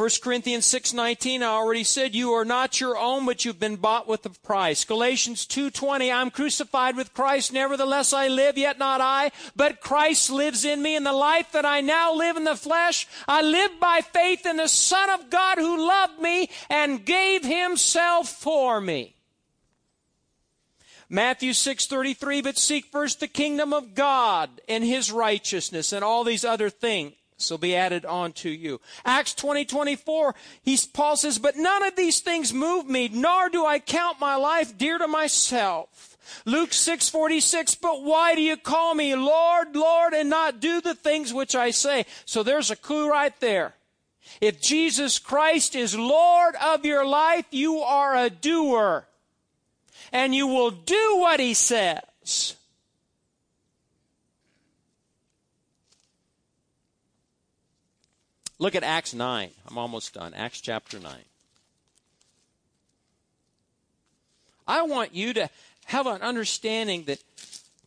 1 0.00 0.08
Corinthians 0.22 0.64
6:19 0.64 1.42
I 1.42 1.44
already 1.44 1.84
said 1.84 2.14
you 2.14 2.32
are 2.32 2.46
not 2.46 2.80
your 2.80 2.96
own 2.96 3.26
but 3.26 3.44
you've 3.44 3.60
been 3.60 3.76
bought 3.76 4.08
with 4.08 4.24
a 4.24 4.30
price. 4.30 4.82
Galatians 4.82 5.44
2:20 5.44 6.10
I'm 6.10 6.30
crucified 6.30 6.96
with 6.96 7.12
Christ 7.12 7.52
nevertheless 7.52 8.14
I 8.14 8.28
live 8.28 8.56
yet 8.56 8.78
not 8.78 9.02
I 9.02 9.30
but 9.54 9.82
Christ 9.82 10.30
lives 10.30 10.64
in 10.64 10.80
me 10.80 10.96
and 10.96 11.04
the 11.04 11.12
life 11.12 11.52
that 11.52 11.66
I 11.66 11.82
now 11.82 12.14
live 12.14 12.38
in 12.38 12.44
the 12.44 12.56
flesh 12.56 13.06
I 13.28 13.42
live 13.42 13.78
by 13.78 14.00
faith 14.00 14.46
in 14.46 14.56
the 14.56 14.68
son 14.68 15.10
of 15.10 15.28
God 15.28 15.58
who 15.58 15.86
loved 15.86 16.18
me 16.18 16.48
and 16.70 17.04
gave 17.04 17.44
himself 17.44 18.30
for 18.30 18.80
me. 18.80 19.16
Matthew 21.10 21.52
6:33 21.52 22.42
but 22.42 22.56
seek 22.56 22.86
first 22.86 23.20
the 23.20 23.28
kingdom 23.28 23.74
of 23.74 23.94
God 23.94 24.62
and 24.66 24.82
his 24.82 25.12
righteousness 25.12 25.92
and 25.92 26.02
all 26.02 26.24
these 26.24 26.46
other 26.46 26.70
things 26.70 27.12
will 27.48 27.58
be 27.58 27.76
added 27.76 28.04
on 28.04 28.32
to 28.32 28.50
you. 28.50 28.80
Acts 29.04 29.34
20, 29.34 29.64
24, 29.64 30.34
he's, 30.62 30.84
Paul 30.84 31.16
says, 31.16 31.38
But 31.38 31.56
none 31.56 31.84
of 31.84 31.94
these 31.94 32.20
things 32.20 32.52
move 32.52 32.88
me, 32.88 33.08
nor 33.08 33.48
do 33.48 33.64
I 33.64 33.78
count 33.78 34.20
my 34.20 34.34
life 34.34 34.76
dear 34.76 34.98
to 34.98 35.06
myself. 35.06 36.18
Luke 36.44 36.72
6, 36.72 37.08
46, 37.08 37.76
But 37.76 38.02
why 38.02 38.34
do 38.34 38.42
you 38.42 38.56
call 38.56 38.94
me 38.94 39.14
Lord, 39.14 39.74
Lord, 39.76 40.12
and 40.12 40.28
not 40.28 40.60
do 40.60 40.80
the 40.80 40.94
things 40.94 41.32
which 41.32 41.54
I 41.54 41.70
say? 41.70 42.06
So 42.24 42.42
there's 42.42 42.70
a 42.70 42.76
clue 42.76 43.08
right 43.08 43.38
there. 43.40 43.74
If 44.40 44.60
Jesus 44.60 45.18
Christ 45.18 45.74
is 45.74 45.96
Lord 45.96 46.54
of 46.56 46.84
your 46.84 47.06
life, 47.06 47.46
you 47.50 47.78
are 47.78 48.16
a 48.16 48.30
doer. 48.30 49.06
And 50.12 50.34
you 50.34 50.46
will 50.46 50.70
do 50.70 51.16
what 51.18 51.40
he 51.40 51.54
says. 51.54 52.56
Look 58.60 58.74
at 58.74 58.84
Acts 58.84 59.14
9. 59.14 59.50
I'm 59.68 59.78
almost 59.78 60.12
done. 60.12 60.34
Acts 60.34 60.60
chapter 60.60 61.00
9. 61.00 61.12
I 64.68 64.82
want 64.82 65.14
you 65.14 65.32
to 65.32 65.48
have 65.86 66.06
an 66.06 66.20
understanding 66.20 67.04
that 67.04 67.24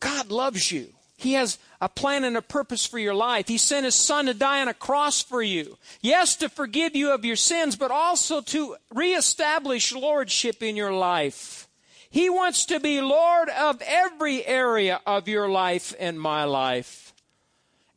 God 0.00 0.32
loves 0.32 0.72
you. 0.72 0.88
He 1.16 1.34
has 1.34 1.58
a 1.80 1.88
plan 1.88 2.24
and 2.24 2.36
a 2.36 2.42
purpose 2.42 2.84
for 2.84 2.98
your 2.98 3.14
life. 3.14 3.46
He 3.46 3.56
sent 3.56 3.84
His 3.84 3.94
Son 3.94 4.26
to 4.26 4.34
die 4.34 4.60
on 4.60 4.68
a 4.68 4.74
cross 4.74 5.22
for 5.22 5.40
you. 5.40 5.78
Yes, 6.02 6.34
to 6.36 6.48
forgive 6.48 6.96
you 6.96 7.12
of 7.12 7.24
your 7.24 7.36
sins, 7.36 7.76
but 7.76 7.92
also 7.92 8.40
to 8.40 8.76
reestablish 8.92 9.94
lordship 9.94 10.60
in 10.60 10.74
your 10.74 10.92
life. 10.92 11.68
He 12.10 12.28
wants 12.28 12.66
to 12.66 12.80
be 12.80 13.00
Lord 13.00 13.48
of 13.48 13.80
every 13.86 14.44
area 14.44 15.00
of 15.06 15.28
your 15.28 15.48
life 15.48 15.94
and 16.00 16.20
my 16.20 16.44
life. 16.44 17.12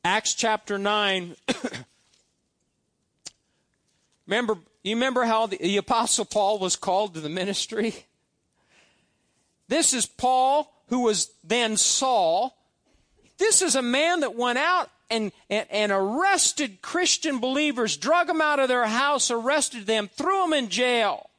Acts 0.06 0.36
chapter 0.36 0.78
9 0.78 1.36
Remember, 4.28 4.58
you 4.84 4.96
remember 4.96 5.24
how 5.24 5.48
the, 5.48 5.58
the 5.58 5.78
Apostle 5.78 6.26
Paul 6.26 6.60
was 6.60 6.76
called 6.76 7.14
to 7.14 7.22
the 7.22 7.30
ministry? 7.30 7.96
This 9.70 9.94
is 9.94 10.06
Paul, 10.06 10.72
who 10.88 11.02
was 11.02 11.32
then 11.44 11.78
Saul. 11.78 12.58
This 13.38 13.62
is 13.62 13.76
a 13.76 13.82
man 13.82 14.22
that 14.22 14.36
went 14.36 14.58
out 14.58 14.90
and, 15.10 15.32
and, 15.50 15.66
and, 15.70 15.92
arrested 15.92 16.82
Christian 16.82 17.40
believers, 17.40 17.96
drug 17.96 18.28
them 18.28 18.42
out 18.42 18.60
of 18.60 18.68
their 18.68 18.86
house, 18.86 19.32
arrested 19.32 19.86
them, 19.86 20.10
threw 20.10 20.42
them 20.42 20.54
in 20.54 20.70
jail. 20.70 21.30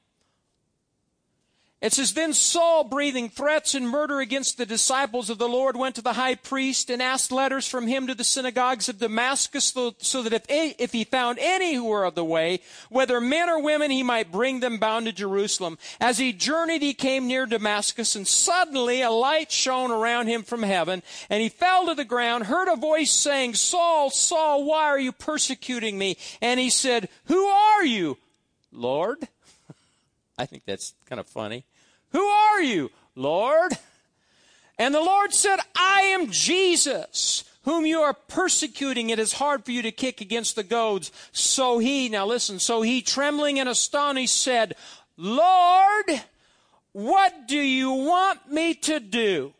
It 1.80 1.92
says, 1.92 2.12
Then 2.12 2.32
Saul, 2.32 2.82
breathing 2.82 3.28
threats 3.28 3.72
and 3.72 3.88
murder 3.88 4.18
against 4.18 4.58
the 4.58 4.66
disciples 4.66 5.30
of 5.30 5.38
the 5.38 5.48
Lord, 5.48 5.76
went 5.76 5.94
to 5.94 6.02
the 6.02 6.14
high 6.14 6.34
priest 6.34 6.90
and 6.90 7.00
asked 7.00 7.30
letters 7.30 7.68
from 7.68 7.86
him 7.86 8.08
to 8.08 8.16
the 8.16 8.24
synagogues 8.24 8.88
of 8.88 8.98
Damascus, 8.98 9.72
so, 9.98 10.22
that 10.22 10.44
if 10.48 10.92
he 10.92 11.04
found 11.04 11.38
any 11.40 11.74
who 11.74 11.84
were 11.84 12.04
of 12.04 12.16
the 12.16 12.24
way, 12.24 12.60
whether 12.88 13.20
men 13.20 13.48
or 13.48 13.62
women, 13.62 13.92
he 13.92 14.02
might 14.02 14.32
bring 14.32 14.58
them 14.58 14.78
bound 14.78 15.06
to 15.06 15.12
Jerusalem. 15.12 15.78
As 16.00 16.18
he 16.18 16.32
journeyed, 16.32 16.82
he 16.82 16.94
came 16.94 17.28
near 17.28 17.46
Damascus, 17.46 18.16
and 18.16 18.26
suddenly 18.26 19.00
a 19.00 19.10
light 19.10 19.52
shone 19.52 19.92
around 19.92 20.26
him 20.26 20.42
from 20.42 20.64
heaven, 20.64 21.04
and 21.30 21.40
he 21.40 21.48
fell 21.48 21.86
to 21.86 21.94
the 21.94 22.04
ground, 22.04 22.46
heard 22.46 22.66
a 22.66 22.74
voice 22.74 23.12
saying, 23.12 23.54
Saul, 23.54 24.10
Saul, 24.10 24.64
why 24.64 24.86
are 24.86 24.98
you 24.98 25.12
persecuting 25.12 25.96
me? 25.96 26.16
And 26.42 26.58
he 26.58 26.70
said, 26.70 27.08
Who 27.26 27.46
are 27.46 27.84
you, 27.84 28.18
Lord? 28.72 29.28
I 30.38 30.46
think 30.46 30.62
that's 30.64 30.94
kind 31.06 31.20
of 31.20 31.26
funny. 31.26 31.64
Who 32.12 32.24
are 32.24 32.62
you, 32.62 32.90
Lord? 33.14 33.72
And 34.78 34.94
the 34.94 35.00
Lord 35.00 35.34
said, 35.34 35.58
I 35.76 36.02
am 36.02 36.30
Jesus, 36.30 37.42
whom 37.64 37.84
you 37.84 38.00
are 38.00 38.14
persecuting. 38.14 39.10
It 39.10 39.18
is 39.18 39.32
hard 39.34 39.64
for 39.64 39.72
you 39.72 39.82
to 39.82 39.90
kick 39.90 40.20
against 40.20 40.54
the 40.54 40.62
goads. 40.62 41.10
So 41.32 41.80
he, 41.80 42.08
now 42.08 42.26
listen, 42.26 42.60
so 42.60 42.82
he, 42.82 43.02
trembling 43.02 43.58
and 43.58 43.68
astonished, 43.68 44.40
said, 44.40 44.76
Lord, 45.16 46.22
what 46.92 47.48
do 47.48 47.58
you 47.58 47.90
want 47.90 48.50
me 48.50 48.74
to 48.74 49.00
do? 49.00 49.52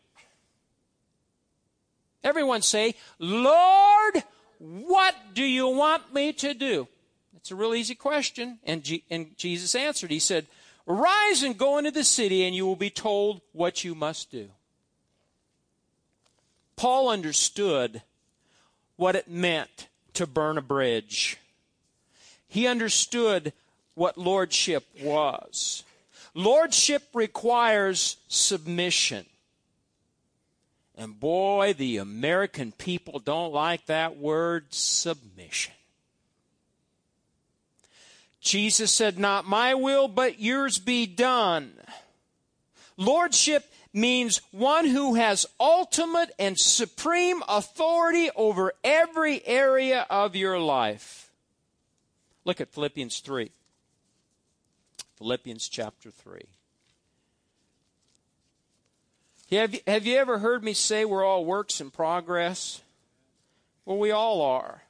Everyone 2.23 2.61
say, 2.61 2.95
Lord, 3.19 4.23
what 4.57 5.15
do 5.33 5.43
you 5.43 5.67
want 5.67 6.13
me 6.13 6.33
to 6.33 6.53
do? 6.53 6.87
It's 7.35 7.51
a 7.51 7.55
real 7.55 7.73
easy 7.73 7.95
question. 7.95 8.59
And, 8.65 8.83
G- 8.83 9.03
and 9.09 9.37
Jesus 9.37 9.75
answered. 9.75 10.11
He 10.11 10.19
said, 10.19 10.47
Arise 10.89 11.43
and 11.43 11.55
go 11.55 11.77
into 11.77 11.91
the 11.91 12.03
city, 12.03 12.43
and 12.43 12.55
you 12.55 12.65
will 12.65 12.75
be 12.75 12.89
told 12.89 13.41
what 13.53 13.83
you 13.83 13.93
must 13.93 14.31
do. 14.31 14.49
Paul 16.75 17.09
understood 17.09 18.01
what 18.95 19.15
it 19.15 19.29
meant 19.29 19.87
to 20.15 20.25
burn 20.25 20.57
a 20.57 20.61
bridge. 20.61 21.37
He 22.47 22.65
understood 22.65 23.53
what 23.93 24.17
lordship 24.17 24.83
was. 24.99 25.83
Lordship 26.33 27.03
requires 27.13 28.17
submission. 28.27 29.25
And 30.97 31.19
boy, 31.19 31.73
the 31.77 31.97
American 31.97 32.71
people 32.71 33.19
don't 33.19 33.53
like 33.53 33.85
that 33.85 34.17
word 34.17 34.73
submission. 34.73 35.73
Jesus 38.41 38.93
said, 38.93 39.19
Not 39.19 39.47
my 39.47 39.73
will, 39.73 40.07
but 40.07 40.39
yours 40.39 40.79
be 40.79 41.05
done. 41.05 41.73
Lordship 42.97 43.71
means 43.93 44.41
one 44.51 44.85
who 44.85 45.15
has 45.15 45.45
ultimate 45.59 46.31
and 46.37 46.57
supreme 46.57 47.41
authority 47.47 48.29
over 48.35 48.73
every 48.83 49.45
area 49.45 50.05
of 50.09 50.35
your 50.35 50.59
life. 50.59 51.31
Look 52.45 52.61
at 52.61 52.69
Philippians 52.69 53.19
3. 53.19 53.51
Philippians 55.17 55.67
chapter 55.67 56.11
3. 56.11 56.41
Have 59.51 59.73
you, 59.73 59.79
have 59.87 60.05
you 60.05 60.15
ever 60.17 60.37
heard 60.37 60.63
me 60.63 60.73
say 60.73 61.05
we're 61.05 61.25
all 61.25 61.43
works 61.43 61.81
in 61.81 61.89
progress? 61.89 62.81
Well, 63.85 63.97
we 63.97 64.11
all 64.11 64.41
are. 64.41 64.83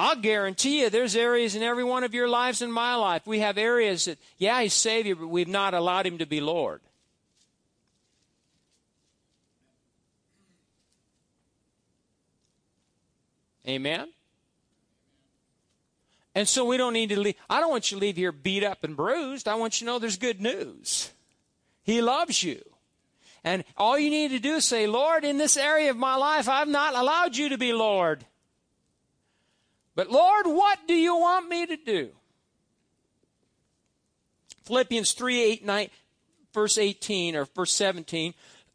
I'll 0.00 0.14
guarantee 0.14 0.82
you 0.82 0.90
there's 0.90 1.16
areas 1.16 1.56
in 1.56 1.64
every 1.64 1.82
one 1.82 2.04
of 2.04 2.14
your 2.14 2.28
lives 2.28 2.62
and 2.62 2.72
my 2.72 2.94
life. 2.94 3.26
We 3.26 3.40
have 3.40 3.58
areas 3.58 4.04
that, 4.04 4.18
yeah, 4.36 4.62
He's 4.62 4.72
Savior, 4.72 5.16
but 5.16 5.26
we've 5.26 5.48
not 5.48 5.74
allowed 5.74 6.06
Him 6.06 6.18
to 6.18 6.26
be 6.26 6.40
Lord. 6.40 6.80
Amen? 13.66 14.08
And 16.36 16.46
so 16.46 16.64
we 16.64 16.76
don't 16.76 16.92
need 16.92 17.08
to 17.08 17.18
leave. 17.18 17.34
I 17.50 17.58
don't 17.58 17.70
want 17.70 17.90
you 17.90 17.98
to 17.98 18.00
leave 18.00 18.16
here 18.16 18.30
beat 18.30 18.62
up 18.62 18.84
and 18.84 18.96
bruised. 18.96 19.48
I 19.48 19.56
want 19.56 19.80
you 19.80 19.84
to 19.84 19.92
know 19.92 19.98
there's 19.98 20.16
good 20.16 20.40
news. 20.40 21.10
He 21.82 22.00
loves 22.00 22.40
you. 22.44 22.62
And 23.42 23.64
all 23.76 23.98
you 23.98 24.10
need 24.10 24.30
to 24.30 24.38
do 24.38 24.54
is 24.54 24.64
say, 24.64 24.86
Lord, 24.86 25.24
in 25.24 25.38
this 25.38 25.56
area 25.56 25.90
of 25.90 25.96
my 25.96 26.14
life, 26.14 26.48
I've 26.48 26.68
not 26.68 26.94
allowed 26.94 27.36
you 27.36 27.48
to 27.48 27.58
be 27.58 27.72
Lord. 27.72 28.24
But 29.98 30.12
Lord, 30.12 30.46
what 30.46 30.78
do 30.86 30.94
you 30.94 31.16
want 31.16 31.48
me 31.48 31.66
to 31.66 31.76
do? 31.76 32.10
Philippians 34.62 35.10
3, 35.10 35.42
8, 35.42 35.64
9, 35.64 35.88
verse 36.54 36.78
18 36.78 37.34
or 37.34 37.46
verse 37.46 37.72
17. 37.72 38.32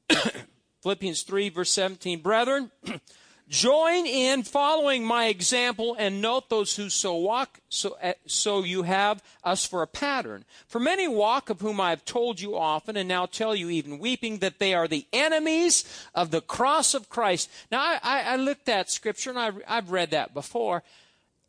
Philippians 0.81 1.21
3, 1.21 1.47
verse 1.47 1.71
17. 1.71 2.19
Brethren, 2.19 2.71
join 3.47 4.05
in 4.05 4.43
following 4.43 5.05
my 5.05 5.27
example 5.27 5.95
and 5.97 6.21
note 6.21 6.49
those 6.49 6.75
who 6.75 6.89
so 6.89 7.15
walk, 7.15 7.61
so, 7.69 7.95
uh, 8.03 8.11
so 8.27 8.65
you 8.65 8.83
have 8.83 9.23
us 9.45 9.65
for 9.65 9.81
a 9.81 9.87
pattern. 9.87 10.43
For 10.67 10.81
many 10.81 11.07
walk, 11.07 11.49
of 11.49 11.61
whom 11.61 11.79
I 11.79 11.91
have 11.91 12.03
told 12.03 12.41
you 12.41 12.57
often, 12.57 12.97
and 12.97 13.07
now 13.07 13.27
tell 13.27 13.55
you 13.55 13.69
even 13.69 13.97
weeping, 13.97 14.39
that 14.39 14.59
they 14.59 14.73
are 14.73 14.89
the 14.89 15.07
enemies 15.13 15.85
of 16.13 16.31
the 16.31 16.41
cross 16.41 16.93
of 16.93 17.07
Christ. 17.07 17.49
Now, 17.71 17.79
I, 17.79 17.99
I, 18.03 18.21
I 18.33 18.35
looked 18.35 18.67
at 18.67 18.91
scripture, 18.91 19.29
and 19.29 19.39
I, 19.39 19.51
I've 19.65 19.89
read 19.89 20.11
that 20.11 20.33
before 20.33 20.83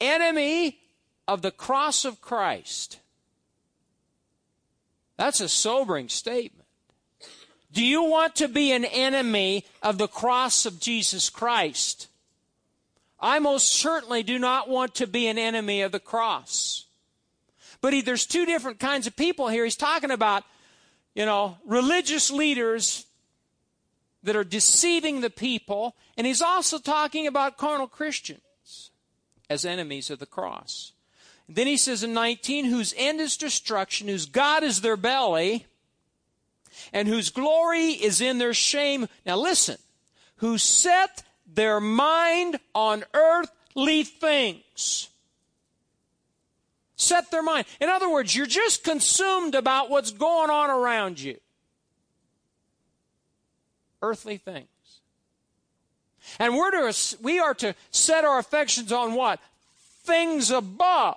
enemy 0.01 0.79
of 1.27 1.43
the 1.43 1.51
cross 1.51 2.05
of 2.05 2.21
Christ. 2.21 2.99
That's 5.17 5.41
a 5.41 5.49
sobering 5.49 6.09
statement. 6.09 6.67
Do 7.73 7.85
you 7.85 8.05
want 8.05 8.37
to 8.37 8.49
be 8.49 8.73
an 8.73 8.85
enemy 8.85 9.65
of 9.83 9.99
the 9.99 10.09
cross 10.09 10.67
of 10.67 10.81
Jesus 10.81 11.31
Christ? 11.31 12.09
I 13.19 13.39
most 13.39 13.69
certainly 13.69 14.23
do 14.23 14.39
not 14.39 14.69
want 14.69 14.95
to 14.97 15.07
be 15.07 15.27
an 15.29 15.39
enemy 15.39 15.83
of 15.83 15.93
the 15.93 16.01
cross. 16.01 16.85
But 17.81 17.93
he, 17.93 18.01
there's 18.01 18.27
two 18.27 18.47
different 18.47 18.79
kinds 18.79 19.07
of 19.07 19.17
people 19.17 19.49
here. 19.49 19.65
He's 19.65 19.77
talking 19.77 20.11
about, 20.11 20.45
you 21.15 21.27
know, 21.27 21.59
religious 21.67 22.31
leaders 22.31 23.07
that 24.23 24.37
are 24.37 24.45
deceiving 24.45 25.21
the 25.21 25.31
people, 25.31 25.97
and 26.17 26.27
he's 26.27 26.43
also 26.43 26.79
talking 26.79 27.27
about 27.27 27.59
carnal 27.59 27.89
Christians 27.89 28.41
as 29.49 29.65
enemies 29.65 30.11
of 30.11 30.19
the 30.19 30.27
cross. 30.27 30.93
And 31.47 31.57
then 31.57 31.67
he 31.67 31.77
says 31.77 32.03
in 32.03 32.13
19, 32.15 32.67
whose 32.67 32.95
end 32.97 33.21
is 33.21 33.37
destruction, 33.37 34.09
whose 34.09 34.27
God 34.27 34.63
is 34.63 34.81
their 34.81 34.97
belly, 34.97 35.67
and 36.93 37.07
whose 37.07 37.31
glory 37.31 37.91
is 37.91 38.21
in 38.21 38.39
their 38.39 38.55
shame. 38.55 39.07
Now 39.27 39.37
listen, 39.37 39.77
who 40.37 40.59
set 40.59 41.23
their 41.47 41.81
mind 41.81 42.59
on 42.75 43.05
earthly 43.15 44.05
things. 44.05 45.09
Set 46.97 47.31
their 47.31 47.43
mind. 47.43 47.67
In 47.81 47.89
other 47.89 48.11
words, 48.11 48.35
you're 48.35 48.47
just 48.47 48.85
consumed 48.85 49.55
about 49.55 49.91
what's 49.91 50.11
going 50.11 50.51
on 50.51 50.71
around 50.71 51.21
you. 51.21 51.39
Earthly 54.01 54.37
things. 54.39 54.69
And 56.39 56.57
we're 56.57 56.71
to, 56.71 57.17
we 57.23 57.39
are 57.39 57.55
to 57.55 57.75
set 57.91 58.25
our 58.25 58.39
affections 58.39 58.93
on 58.93 59.15
what? 59.15 59.41
Things 60.05 60.51
above 60.51 61.17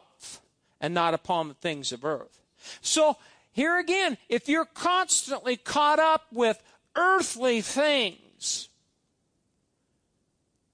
and 0.79 0.93
not 0.93 1.13
upon 1.13 1.47
the 1.47 1.53
things 1.55 1.91
of 1.91 2.05
earth. 2.05 2.39
So, 2.81 3.17
here 3.51 3.79
again, 3.79 4.17
if 4.29 4.47
you're 4.47 4.65
constantly 4.65 5.57
caught 5.57 5.99
up 5.99 6.27
with 6.31 6.61
earthly 6.95 7.61
things, 7.61 8.69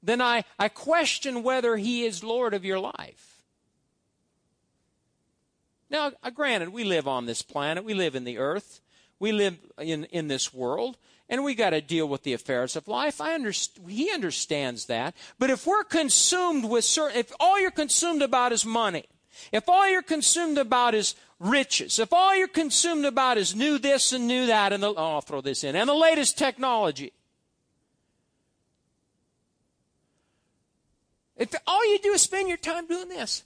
then 0.02 0.22
I, 0.22 0.44
I 0.60 0.68
question 0.68 1.44
whether 1.44 1.78
He 1.78 2.04
is 2.04 2.24
Lord 2.24 2.54
of 2.54 2.66
your 2.66 2.80
life. 2.80 3.42
Now, 5.90 6.12
uh, 6.24 6.30
granted, 6.32 6.70
we 6.70 6.84
live 6.84 7.08
on 7.08 7.26
this 7.26 7.42
planet, 7.42 7.86
we 7.86 7.94
live 7.94 8.16
in 8.16 8.26
the 8.26 8.38
earth, 8.38 8.82
we 9.20 9.32
live 9.32 9.58
in, 9.78 10.06
in 10.06 10.28
this 10.28 10.54
world, 10.54 10.98
and 11.30 11.44
we 11.44 11.56
got 11.56 11.72
to 11.72 11.82
deal 11.82 12.08
with 12.08 12.24
the 12.24 12.34
affairs 12.34 12.76
of 12.76 12.88
life. 12.88 13.22
I 13.22 13.34
understand, 13.34 13.90
he 13.90 14.12
understands 14.12 14.86
that. 14.86 15.16
But 15.40 15.50
if 15.50 15.66
we're 15.66 15.84
consumed 15.84 16.66
with 16.66 16.86
certain, 16.86 17.18
if 17.18 17.32
all 17.40 17.60
you're 17.60 17.72
consumed 17.72 18.22
about 18.22 18.52
is 18.52 18.66
money, 18.66 19.06
if 19.52 19.68
all 19.68 19.90
you're 19.90 20.02
consumed 20.02 20.58
about 20.58 20.94
is 20.94 21.16
riches, 21.40 22.00
if 22.00 22.14
all 22.14 22.36
you're 22.36 22.48
consumed 22.48 23.06
about 23.06 23.38
is 23.38 23.56
new 23.56 23.78
this 23.78 24.14
and 24.14 24.28
new 24.28 24.46
that, 24.48 24.74
and 24.74 24.84
the, 24.84 24.90
oh, 24.90 24.96
I'll 24.96 25.22
throw 25.22 25.42
this 25.42 25.64
in, 25.64 25.76
and 25.76 25.90
the 25.90 25.94
latest 25.94 26.38
technology, 26.38 27.14
if 31.36 31.54
all 31.66 31.86
you 31.92 32.00
do 32.00 32.14
is 32.14 32.22
spend 32.22 32.48
your 32.48 32.58
time 32.58 32.86
doing 32.86 33.10
this, 33.10 33.44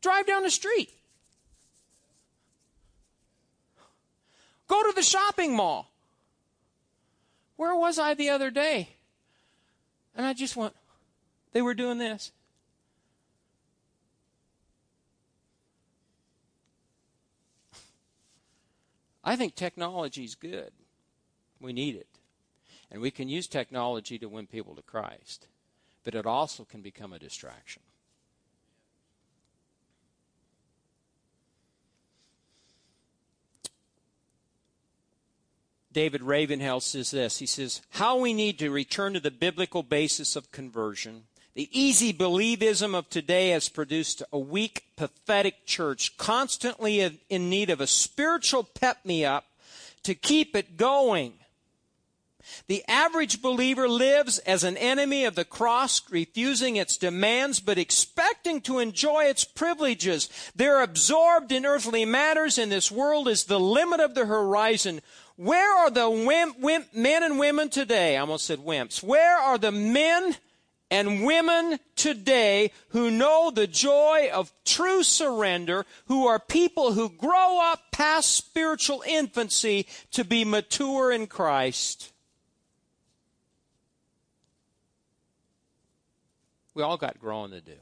drive 0.00 0.26
down 0.26 0.42
the 0.42 0.50
street. 0.50 0.90
Go 4.66 4.82
to 4.82 4.91
the 5.02 5.08
shopping 5.08 5.56
mall. 5.56 5.90
Where 7.56 7.74
was 7.74 7.98
I 7.98 8.14
the 8.14 8.30
other 8.30 8.52
day? 8.52 8.90
And 10.14 10.24
I 10.24 10.32
just 10.32 10.54
went, 10.54 10.74
they 11.52 11.60
were 11.60 11.74
doing 11.74 11.98
this. 11.98 12.30
I 19.24 19.34
think 19.34 19.56
technology 19.56 20.22
is 20.22 20.36
good. 20.36 20.70
We 21.60 21.72
need 21.72 21.96
it. 21.96 22.06
And 22.88 23.00
we 23.00 23.10
can 23.10 23.28
use 23.28 23.48
technology 23.48 24.18
to 24.20 24.28
win 24.28 24.46
people 24.46 24.76
to 24.76 24.82
Christ. 24.82 25.48
But 26.04 26.14
it 26.14 26.26
also 26.26 26.64
can 26.64 26.80
become 26.80 27.12
a 27.12 27.18
distraction. 27.18 27.82
David 35.92 36.22
Ravenhill 36.22 36.80
says 36.80 37.10
this. 37.10 37.38
He 37.38 37.46
says, 37.46 37.82
How 37.90 38.18
we 38.18 38.32
need 38.32 38.58
to 38.58 38.70
return 38.70 39.14
to 39.14 39.20
the 39.20 39.30
biblical 39.30 39.82
basis 39.82 40.36
of 40.36 40.52
conversion 40.52 41.24
the 41.54 41.68
easy 41.78 42.14
believism 42.14 42.94
of 42.94 43.10
today 43.10 43.50
has 43.50 43.68
produced 43.68 44.22
a 44.32 44.38
weak, 44.38 44.84
pathetic 44.96 45.66
church, 45.66 46.16
constantly 46.16 47.20
in 47.28 47.50
need 47.50 47.68
of 47.68 47.80
a 47.80 47.86
spiritual 47.86 48.64
pep 48.64 49.04
me 49.04 49.24
up 49.24 49.44
to 50.02 50.14
keep 50.14 50.56
it 50.56 50.78
going. 50.78 51.34
The 52.66 52.82
average 52.88 53.42
believer 53.42 53.88
lives 53.88 54.38
as 54.38 54.64
an 54.64 54.76
enemy 54.78 55.24
of 55.24 55.34
the 55.34 55.44
cross, 55.44 56.00
refusing 56.10 56.76
its 56.76 56.96
demands 56.96 57.60
but 57.60 57.78
expecting 57.78 58.60
to 58.62 58.78
enjoy 58.78 59.24
its 59.24 59.44
privileges. 59.44 60.28
They're 60.56 60.82
absorbed 60.82 61.52
in 61.52 61.66
earthly 61.66 62.04
matters, 62.04 62.58
and 62.58 62.72
this 62.72 62.90
world 62.90 63.28
is 63.28 63.44
the 63.44 63.60
limit 63.60 64.00
of 64.00 64.14
the 64.14 64.26
horizon. 64.26 65.02
Where 65.42 65.76
are 65.76 65.90
the 65.90 66.08
wimp, 66.08 66.60
wimp, 66.60 66.94
men 66.94 67.24
and 67.24 67.36
women 67.36 67.68
today? 67.68 68.16
I 68.16 68.20
almost 68.20 68.46
said 68.46 68.60
wimps. 68.60 69.02
Where 69.02 69.36
are 69.36 69.58
the 69.58 69.72
men 69.72 70.36
and 70.88 71.24
women 71.24 71.80
today 71.96 72.70
who 72.90 73.10
know 73.10 73.50
the 73.50 73.66
joy 73.66 74.30
of 74.32 74.52
true 74.64 75.02
surrender, 75.02 75.84
who 76.04 76.28
are 76.28 76.38
people 76.38 76.92
who 76.92 77.08
grow 77.08 77.58
up 77.60 77.80
past 77.90 78.36
spiritual 78.36 79.02
infancy 79.04 79.88
to 80.12 80.22
be 80.22 80.44
mature 80.44 81.10
in 81.10 81.26
Christ. 81.26 82.12
We 86.74 86.84
all 86.84 86.96
got 86.96 87.18
growing 87.18 87.50
to 87.50 87.60
do. 87.60 87.78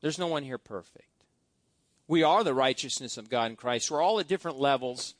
There's 0.00 0.18
no 0.18 0.28
one 0.28 0.44
here 0.44 0.56
perfect. 0.56 1.04
We 2.08 2.22
are 2.22 2.42
the 2.42 2.54
righteousness 2.54 3.18
of 3.18 3.28
God 3.28 3.50
in 3.50 3.56
Christ. 3.56 3.90
We're 3.90 4.00
all 4.00 4.18
at 4.18 4.28
different 4.28 4.58
levels. 4.58 5.14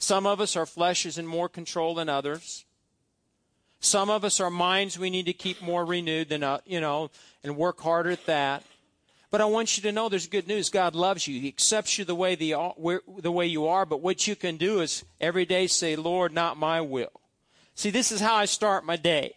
Some 0.00 0.26
of 0.26 0.40
us, 0.40 0.56
our 0.56 0.66
flesh 0.66 1.04
is 1.04 1.18
in 1.18 1.26
more 1.26 1.48
control 1.48 1.94
than 1.94 2.08
others. 2.08 2.64
Some 3.80 4.08
of 4.08 4.24
us, 4.24 4.40
our 4.40 4.50
minds, 4.50 4.98
we 4.98 5.10
need 5.10 5.26
to 5.26 5.34
keep 5.34 5.60
more 5.60 5.84
renewed 5.84 6.30
than, 6.30 6.42
uh, 6.42 6.58
you 6.64 6.80
know, 6.80 7.10
and 7.44 7.56
work 7.56 7.80
harder 7.80 8.10
at 8.10 8.24
that. 8.24 8.64
But 9.30 9.42
I 9.42 9.44
want 9.44 9.76
you 9.76 9.82
to 9.84 9.92
know 9.92 10.08
there's 10.08 10.26
good 10.26 10.48
news. 10.48 10.70
God 10.70 10.94
loves 10.94 11.28
you. 11.28 11.38
He 11.38 11.48
accepts 11.48 11.98
you 11.98 12.06
the 12.06 12.14
way, 12.14 12.34
the, 12.34 12.54
the 13.18 13.30
way 13.30 13.46
you 13.46 13.68
are. 13.68 13.84
But 13.84 14.00
what 14.00 14.26
you 14.26 14.34
can 14.34 14.56
do 14.56 14.80
is 14.80 15.04
every 15.20 15.44
day 15.44 15.66
say, 15.66 15.96
Lord, 15.96 16.32
not 16.32 16.56
my 16.56 16.80
will. 16.80 17.20
See, 17.74 17.90
this 17.90 18.10
is 18.10 18.20
how 18.20 18.34
I 18.34 18.46
start 18.46 18.84
my 18.84 18.96
day. 18.96 19.34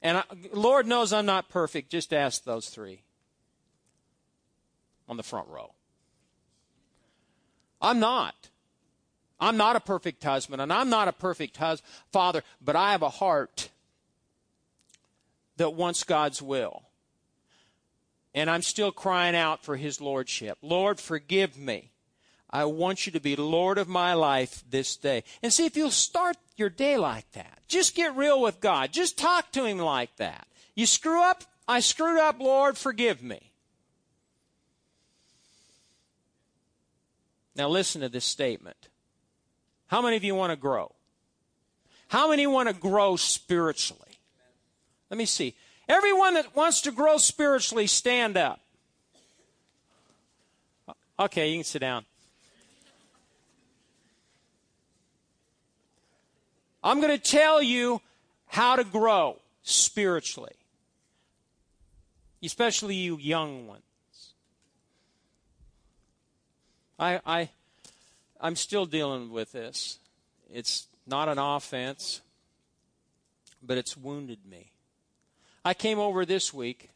And 0.00 0.18
I, 0.18 0.22
Lord 0.52 0.86
knows 0.86 1.12
I'm 1.12 1.26
not 1.26 1.48
perfect. 1.48 1.90
Just 1.90 2.12
ask 2.12 2.44
those 2.44 2.68
three 2.68 3.02
on 5.08 5.16
the 5.16 5.22
front 5.24 5.48
row. 5.48 5.72
I'm 7.82 7.98
not. 7.98 8.49
I'm 9.40 9.56
not 9.56 9.76
a 9.76 9.80
perfect 9.80 10.22
husband 10.22 10.60
and 10.60 10.72
I'm 10.72 10.90
not 10.90 11.08
a 11.08 11.12
perfect 11.12 11.56
hus- 11.56 11.82
father, 12.12 12.42
but 12.60 12.76
I 12.76 12.92
have 12.92 13.02
a 13.02 13.08
heart 13.08 13.70
that 15.56 15.74
wants 15.74 16.04
God's 16.04 16.42
will. 16.42 16.82
And 18.34 18.48
I'm 18.48 18.62
still 18.62 18.92
crying 18.92 19.34
out 19.34 19.64
for 19.64 19.76
His 19.76 20.00
Lordship. 20.00 20.58
Lord, 20.62 21.00
forgive 21.00 21.58
me. 21.58 21.90
I 22.48 22.64
want 22.64 23.06
you 23.06 23.12
to 23.12 23.20
be 23.20 23.36
Lord 23.36 23.78
of 23.78 23.88
my 23.88 24.14
life 24.14 24.64
this 24.68 24.96
day. 24.96 25.24
And 25.42 25.52
see 25.52 25.66
if 25.66 25.76
you'll 25.76 25.90
start 25.90 26.36
your 26.56 26.68
day 26.68 26.96
like 26.96 27.30
that. 27.32 27.60
Just 27.68 27.94
get 27.94 28.16
real 28.16 28.40
with 28.40 28.60
God. 28.60 28.92
Just 28.92 29.18
talk 29.18 29.50
to 29.52 29.64
Him 29.64 29.78
like 29.78 30.14
that. 30.16 30.46
You 30.74 30.86
screw 30.86 31.22
up, 31.22 31.44
I 31.66 31.80
screwed 31.80 32.18
up, 32.18 32.40
Lord, 32.40 32.76
forgive 32.76 33.22
me. 33.22 33.52
Now 37.56 37.68
listen 37.68 38.00
to 38.00 38.08
this 38.08 38.24
statement. 38.24 38.89
How 39.90 40.00
many 40.00 40.16
of 40.16 40.22
you 40.22 40.36
want 40.36 40.52
to 40.52 40.56
grow? 40.56 40.94
How 42.06 42.30
many 42.30 42.46
want 42.46 42.68
to 42.68 42.74
grow 42.74 43.16
spiritually? 43.16 44.20
Let 45.10 45.18
me 45.18 45.24
see. 45.24 45.56
Everyone 45.88 46.34
that 46.34 46.54
wants 46.54 46.82
to 46.82 46.92
grow 46.92 47.16
spiritually, 47.16 47.88
stand 47.88 48.36
up. 48.36 48.60
Okay, 51.18 51.50
you 51.50 51.56
can 51.56 51.64
sit 51.64 51.80
down. 51.80 52.04
I'm 56.84 57.00
going 57.00 57.10
to 57.10 57.18
tell 57.18 57.60
you 57.60 58.00
how 58.46 58.76
to 58.76 58.84
grow 58.84 59.40
spiritually, 59.64 60.54
especially 62.44 62.94
you 62.94 63.18
young 63.18 63.66
ones. 63.66 63.82
I, 66.96 67.20
I, 67.26 67.48
I'm 68.40 68.56
still 68.56 68.86
dealing 68.86 69.30
with 69.30 69.52
this. 69.52 69.98
It's 70.52 70.88
not 71.06 71.28
an 71.28 71.38
offense, 71.38 72.22
but 73.62 73.76
it's 73.76 73.96
wounded 73.96 74.38
me. 74.48 74.72
I 75.64 75.74
came 75.74 75.98
over 75.98 76.24
this 76.24 76.54
week. 76.54 76.90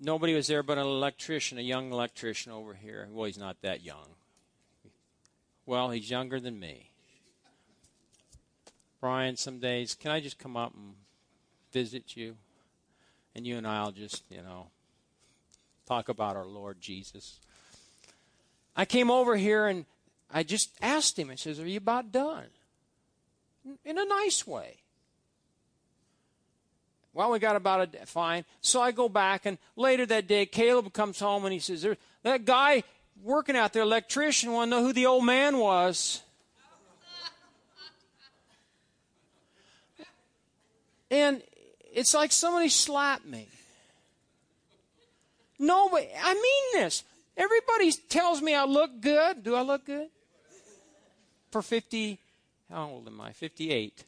Nobody 0.00 0.34
was 0.34 0.46
there 0.46 0.62
but 0.62 0.78
an 0.78 0.86
electrician, 0.86 1.58
a 1.58 1.62
young 1.62 1.90
electrician 1.90 2.52
over 2.52 2.74
here. 2.74 3.08
Well, 3.10 3.26
he's 3.26 3.38
not 3.38 3.60
that 3.62 3.82
young. 3.82 4.14
Well, 5.66 5.90
he's 5.90 6.08
younger 6.08 6.38
than 6.38 6.60
me. 6.60 6.90
Brian, 9.00 9.36
some 9.36 9.58
days, 9.58 9.94
can 9.94 10.12
I 10.12 10.20
just 10.20 10.38
come 10.38 10.56
up 10.56 10.72
and 10.74 10.94
visit 11.72 12.16
you? 12.16 12.36
And 13.34 13.46
you 13.46 13.56
and 13.56 13.66
I'll 13.66 13.92
just, 13.92 14.22
you 14.30 14.42
know, 14.42 14.68
talk 15.86 16.08
about 16.08 16.36
our 16.36 16.46
Lord 16.46 16.80
Jesus. 16.80 17.40
I 18.76 18.84
came 18.84 19.10
over 19.10 19.36
here 19.36 19.66
and 19.66 19.84
I 20.30 20.42
just 20.42 20.70
asked 20.82 21.18
him, 21.18 21.30
I 21.30 21.36
says, 21.36 21.58
Are 21.58 21.66
you 21.66 21.78
about 21.78 22.12
done? 22.12 22.46
In 23.84 23.98
a 23.98 24.04
nice 24.04 24.46
way. 24.46 24.76
Well, 27.14 27.30
we 27.30 27.38
got 27.38 27.56
about 27.56 27.94
a 27.94 28.06
fine. 28.06 28.44
So 28.60 28.80
I 28.80 28.92
go 28.92 29.08
back, 29.08 29.46
and 29.46 29.58
later 29.76 30.06
that 30.06 30.28
day, 30.28 30.46
Caleb 30.46 30.92
comes 30.92 31.18
home 31.18 31.44
and 31.44 31.52
he 31.52 31.58
says, 31.58 31.86
That 32.22 32.44
guy 32.44 32.84
working 33.22 33.56
out 33.56 33.72
there, 33.72 33.82
electrician, 33.82 34.52
want 34.52 34.70
to 34.70 34.76
know 34.76 34.84
who 34.84 34.92
the 34.92 35.06
old 35.06 35.24
man 35.24 35.58
was. 35.58 36.22
And 41.10 41.42
it's 41.92 42.12
like 42.12 42.32
somebody 42.32 42.68
slapped 42.68 43.24
me. 43.24 43.48
No, 45.58 45.88
but 45.88 46.06
I 46.22 46.34
mean 46.34 46.82
this. 46.82 47.02
Everybody 47.36 47.92
tells 47.92 48.42
me 48.42 48.54
I 48.54 48.64
look 48.64 49.00
good. 49.00 49.42
Do 49.42 49.54
I 49.54 49.62
look 49.62 49.86
good? 49.86 50.08
For 51.50 51.62
50, 51.62 52.18
how 52.70 52.88
old 52.90 53.06
am 53.06 53.20
I? 53.20 53.32
58. 53.32 54.04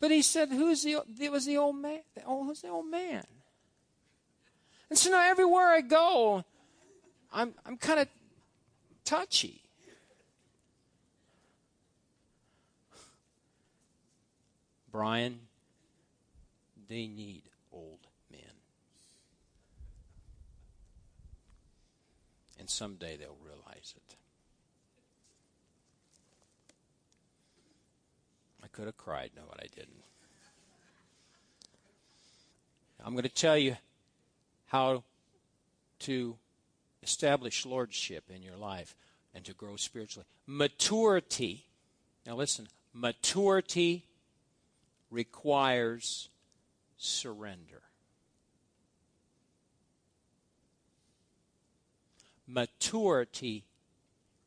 But 0.00 0.10
he 0.10 0.22
said, 0.22 0.48
"Who's 0.48 0.82
the? 0.82 1.02
It 1.20 1.30
was 1.30 1.44
the 1.44 1.58
old 1.58 1.76
man. 1.76 2.00
Oh, 2.26 2.44
who's 2.44 2.62
the 2.62 2.68
old 2.68 2.86
man?" 2.86 3.26
And 4.88 4.98
so 4.98 5.10
now 5.10 5.20
everywhere 5.20 5.68
I 5.68 5.82
go, 5.82 6.42
I'm 7.30 7.54
I'm 7.66 7.76
kind 7.76 8.00
of 8.00 8.08
touchy. 9.04 9.60
Brian, 14.90 15.38
they 16.88 17.06
need 17.06 17.42
old 17.72 18.00
men. 18.32 18.40
Someday 22.70 23.16
they'll 23.16 23.36
realize 23.44 23.94
it. 23.96 24.16
I 28.62 28.68
could 28.68 28.86
have 28.86 28.96
cried. 28.96 29.30
No, 29.36 29.42
I 29.58 29.66
didn't. 29.74 30.04
I'm 33.04 33.12
going 33.12 33.24
to 33.24 33.28
tell 33.28 33.58
you 33.58 33.76
how 34.66 35.02
to 36.00 36.36
establish 37.02 37.66
lordship 37.66 38.24
in 38.34 38.42
your 38.42 38.56
life 38.56 38.94
and 39.34 39.44
to 39.44 39.52
grow 39.52 39.76
spiritually. 39.76 40.26
Maturity. 40.46 41.66
Now 42.26 42.36
listen, 42.36 42.68
maturity 42.92 44.04
requires 45.10 46.28
surrender. 46.96 47.82
Maturity 52.52 53.64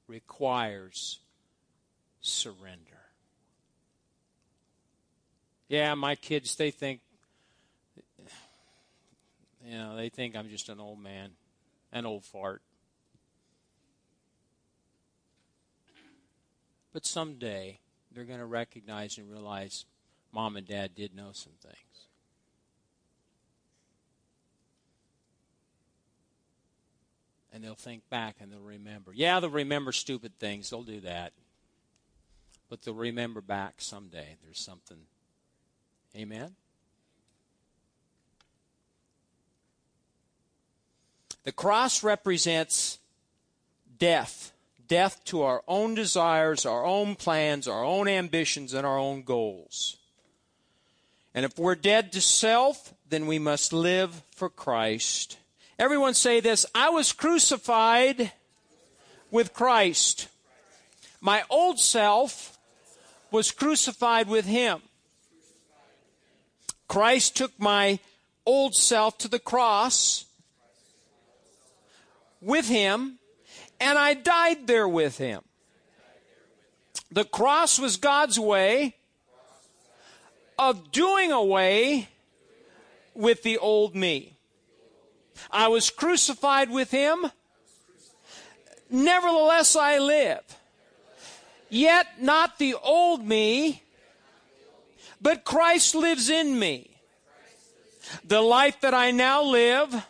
requires 0.08 1.20
surrender. 2.20 2.80
Yeah, 5.70 5.94
my 5.96 6.16
kids, 6.16 6.56
they 6.56 6.70
think, 6.70 7.00
you 9.66 9.78
know, 9.78 9.96
they 9.96 10.10
think 10.10 10.36
I'm 10.36 10.50
just 10.50 10.68
an 10.68 10.80
old 10.82 11.00
man, 11.00 11.32
an 11.94 12.06
old 12.06 12.26
fart. 12.26 12.62
But 16.92 17.06
someday 17.06 17.80
they're 18.12 18.26
going 18.26 18.40
to 18.40 18.46
recognize 18.46 19.18
and 19.18 19.32
realize 19.32 19.86
mom 20.34 20.58
and 20.58 20.68
dad 20.68 20.94
did 20.94 21.16
know 21.16 21.30
some 21.32 21.54
things. 21.62 21.93
And 27.54 27.64
they'll 27.64 27.76
think 27.76 28.10
back 28.10 28.38
and 28.42 28.52
they'll 28.52 28.60
remember. 28.60 29.14
Yeah, 29.14 29.40
they'll 29.40 29.50
remember 29.50 29.92
stupid 29.92 30.40
things. 30.40 30.70
They'll 30.70 30.84
do 30.84 31.00
that. 31.02 31.32
But 32.70 32.82
they'll 32.82 32.96
remember 32.96 33.42
back 33.42 33.76
someday. 33.78 34.38
There's 34.44 34.60
something. 34.60 34.98
Amen? 36.18 36.56
The 41.44 41.52
cross 41.52 42.04
represents 42.04 42.98
death 44.00 44.54
death 44.88 45.24
to 45.26 45.42
our 45.42 45.64
own 45.68 45.96
desires, 45.96 46.66
our 46.66 46.86
own 46.86 47.16
plans, 47.16 47.68
our 47.68 47.84
own 47.84 48.08
ambitions, 48.08 48.74
and 48.74 48.86
our 48.86 48.98
own 48.98 49.24
goals. 49.24 49.98
And 51.34 51.46
if 51.46 51.58
we're 51.58 51.76
dead 51.76 52.12
to 52.12 52.22
self, 52.22 52.94
then 53.10 53.26
we 53.26 53.40
must 53.40 53.74
live 53.74 54.22
for 54.36 54.50
Christ. 54.50 55.38
Everyone 55.80 56.14
say 56.14 56.40
this 56.40 56.66
I 56.76 56.90
was 56.90 57.12
crucified 57.12 58.32
with 59.32 59.54
Christ. 59.54 60.28
My 61.20 61.44
old 61.50 61.80
self 61.80 62.58
was 63.32 63.52
crucified 63.52 64.28
with 64.28 64.46
him. 64.46 64.82
Christ 66.88 67.36
took 67.36 67.60
my 67.60 68.00
old 68.46 68.76
self 68.76 69.18
to 69.20 69.28
the 69.28 69.40
cross 69.40 70.26
with 72.42 72.68
him, 72.68 73.18
and 73.80 73.98
I 73.98 74.14
died 74.14 74.68
there 74.68 74.88
with 74.88 75.18
him. 75.18 75.42
The 77.12 77.26
cross 77.26 77.80
was 77.80 77.98
God's 77.98 78.40
way 78.40 78.96
of 80.60 80.92
doing 80.92 81.32
away 81.32 82.10
with 83.16 83.44
the 83.44 83.58
old 83.58 83.96
me. 83.96 84.33
I 85.52 85.68
was 85.68 85.90
crucified 85.90 86.70
with 86.70 86.92
him. 86.92 87.32
Nevertheless, 88.90 89.76
I 89.76 89.98
live. 90.00 90.42
Yet 91.70 92.22
not 92.22 92.60
the 92.60 92.76
old 92.76 93.26
me, 93.26 93.82
but 95.22 95.44
Christ 95.44 95.96
lives 95.96 96.30
in 96.30 96.60
me. 96.60 96.90
The 98.26 98.42
life 98.42 98.82
that 98.82 98.94
I 98.94 99.12
now 99.12 99.44
live, 99.44 100.06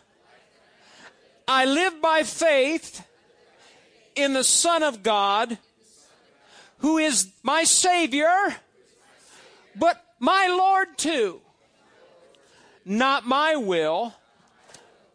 I 1.46 1.64
live 1.64 2.02
by 2.02 2.22
faith 2.24 3.06
in 4.14 4.32
the 4.32 4.44
Son 4.44 4.82
of 4.82 5.02
God, 5.02 5.58
who 6.78 6.98
is 6.98 7.28
my 7.42 7.64
Savior, 7.64 8.56
but 9.74 10.04
my 10.18 10.48
Lord 10.48 10.98
too. 10.98 11.40
Not 12.84 13.26
my 13.26 13.56
will, 13.56 14.14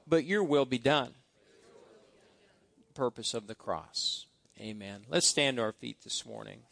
but 0.09 0.25
your 0.25 0.43
will 0.43 0.65
be 0.65 0.79
done. 0.79 1.13
Purpose 2.95 3.33
of 3.33 3.47
the 3.47 3.55
cross. 3.55 4.25
Amen. 4.59 5.05
Let's 5.07 5.27
stand 5.27 5.57
to 5.57 5.63
our 5.63 5.71
feet 5.71 5.97
this 6.03 6.25
morning. 6.25 6.63